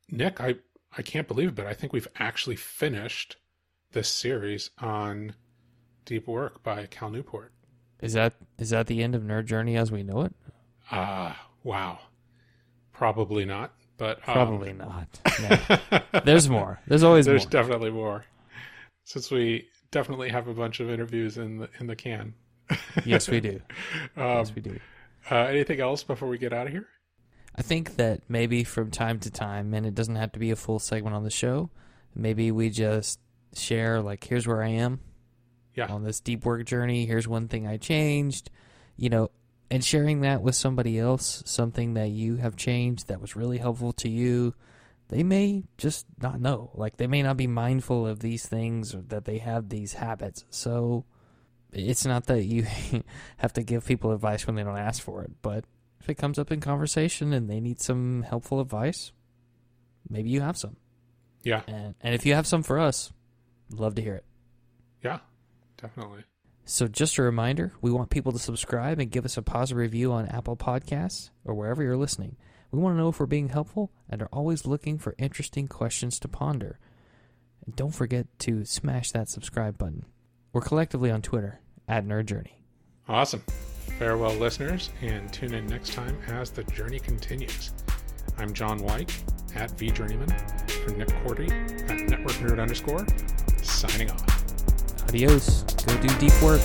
[0.10, 0.56] Nick, I
[0.98, 3.38] I can't believe it, but I think we've actually finished
[3.92, 5.36] this series on
[6.06, 7.54] Deep Work by Cal Newport.
[8.02, 10.34] Is that is that the end of Nerd Journey as we know it?
[10.92, 12.00] Ah, wow.
[12.94, 15.08] Probably not, but um, Probably not.
[15.92, 16.22] No.
[16.24, 16.80] There's more.
[16.88, 17.50] There's always There's more.
[17.52, 18.26] definitely more.
[19.04, 22.34] Since we definitely have a bunch of interviews in the in the can.
[23.06, 23.62] yes, we do.
[24.18, 24.80] Um, Yes, we do.
[25.32, 26.88] uh, anything else before we get out of here?
[27.56, 30.56] I think that maybe from time to time, and it doesn't have to be a
[30.56, 31.70] full segment on the show,
[32.14, 33.20] maybe we just
[33.56, 35.00] share, like, here's where I am
[35.76, 35.88] Yeah.
[35.88, 37.06] on this deep work journey.
[37.06, 38.52] Here's one thing I changed,
[38.98, 39.32] you know,
[39.70, 43.94] and sharing that with somebody else, something that you have changed that was really helpful
[43.94, 44.54] to you.
[45.10, 46.72] They may just not know.
[46.74, 50.44] Like, they may not be mindful of these things or that they have these habits.
[50.50, 51.06] So
[51.74, 52.66] It's not that you
[53.38, 55.66] have to give people advice when they don't ask for it, but
[56.00, 59.12] if it comes up in conversation and they need some helpful advice,
[60.10, 60.78] maybe you have some.
[61.44, 61.62] Yeah.
[61.68, 63.12] And and if you have some for us,
[63.70, 64.26] love to hear it.
[65.04, 65.20] Yeah.
[65.82, 66.24] Definitely.
[66.70, 70.12] So just a reminder, we want people to subscribe and give us a positive review
[70.12, 72.36] on Apple Podcasts or wherever you're listening.
[72.72, 76.20] We want to know if we're being helpful and are always looking for interesting questions
[76.20, 76.78] to ponder.
[77.66, 80.04] And don't forget to smash that subscribe button.
[80.52, 82.66] We're collectively on Twitter at Nerd Journey.
[83.08, 83.44] Awesome.
[83.98, 87.72] Farewell, listeners, and tune in next time as the journey continues.
[88.38, 89.18] I'm John White
[89.56, 91.50] at VJourneyman for Nick Korte
[91.90, 93.08] at Network Nerd underscore
[93.64, 94.37] signing off.
[95.10, 95.64] Adios.
[95.86, 96.62] Go do deep work.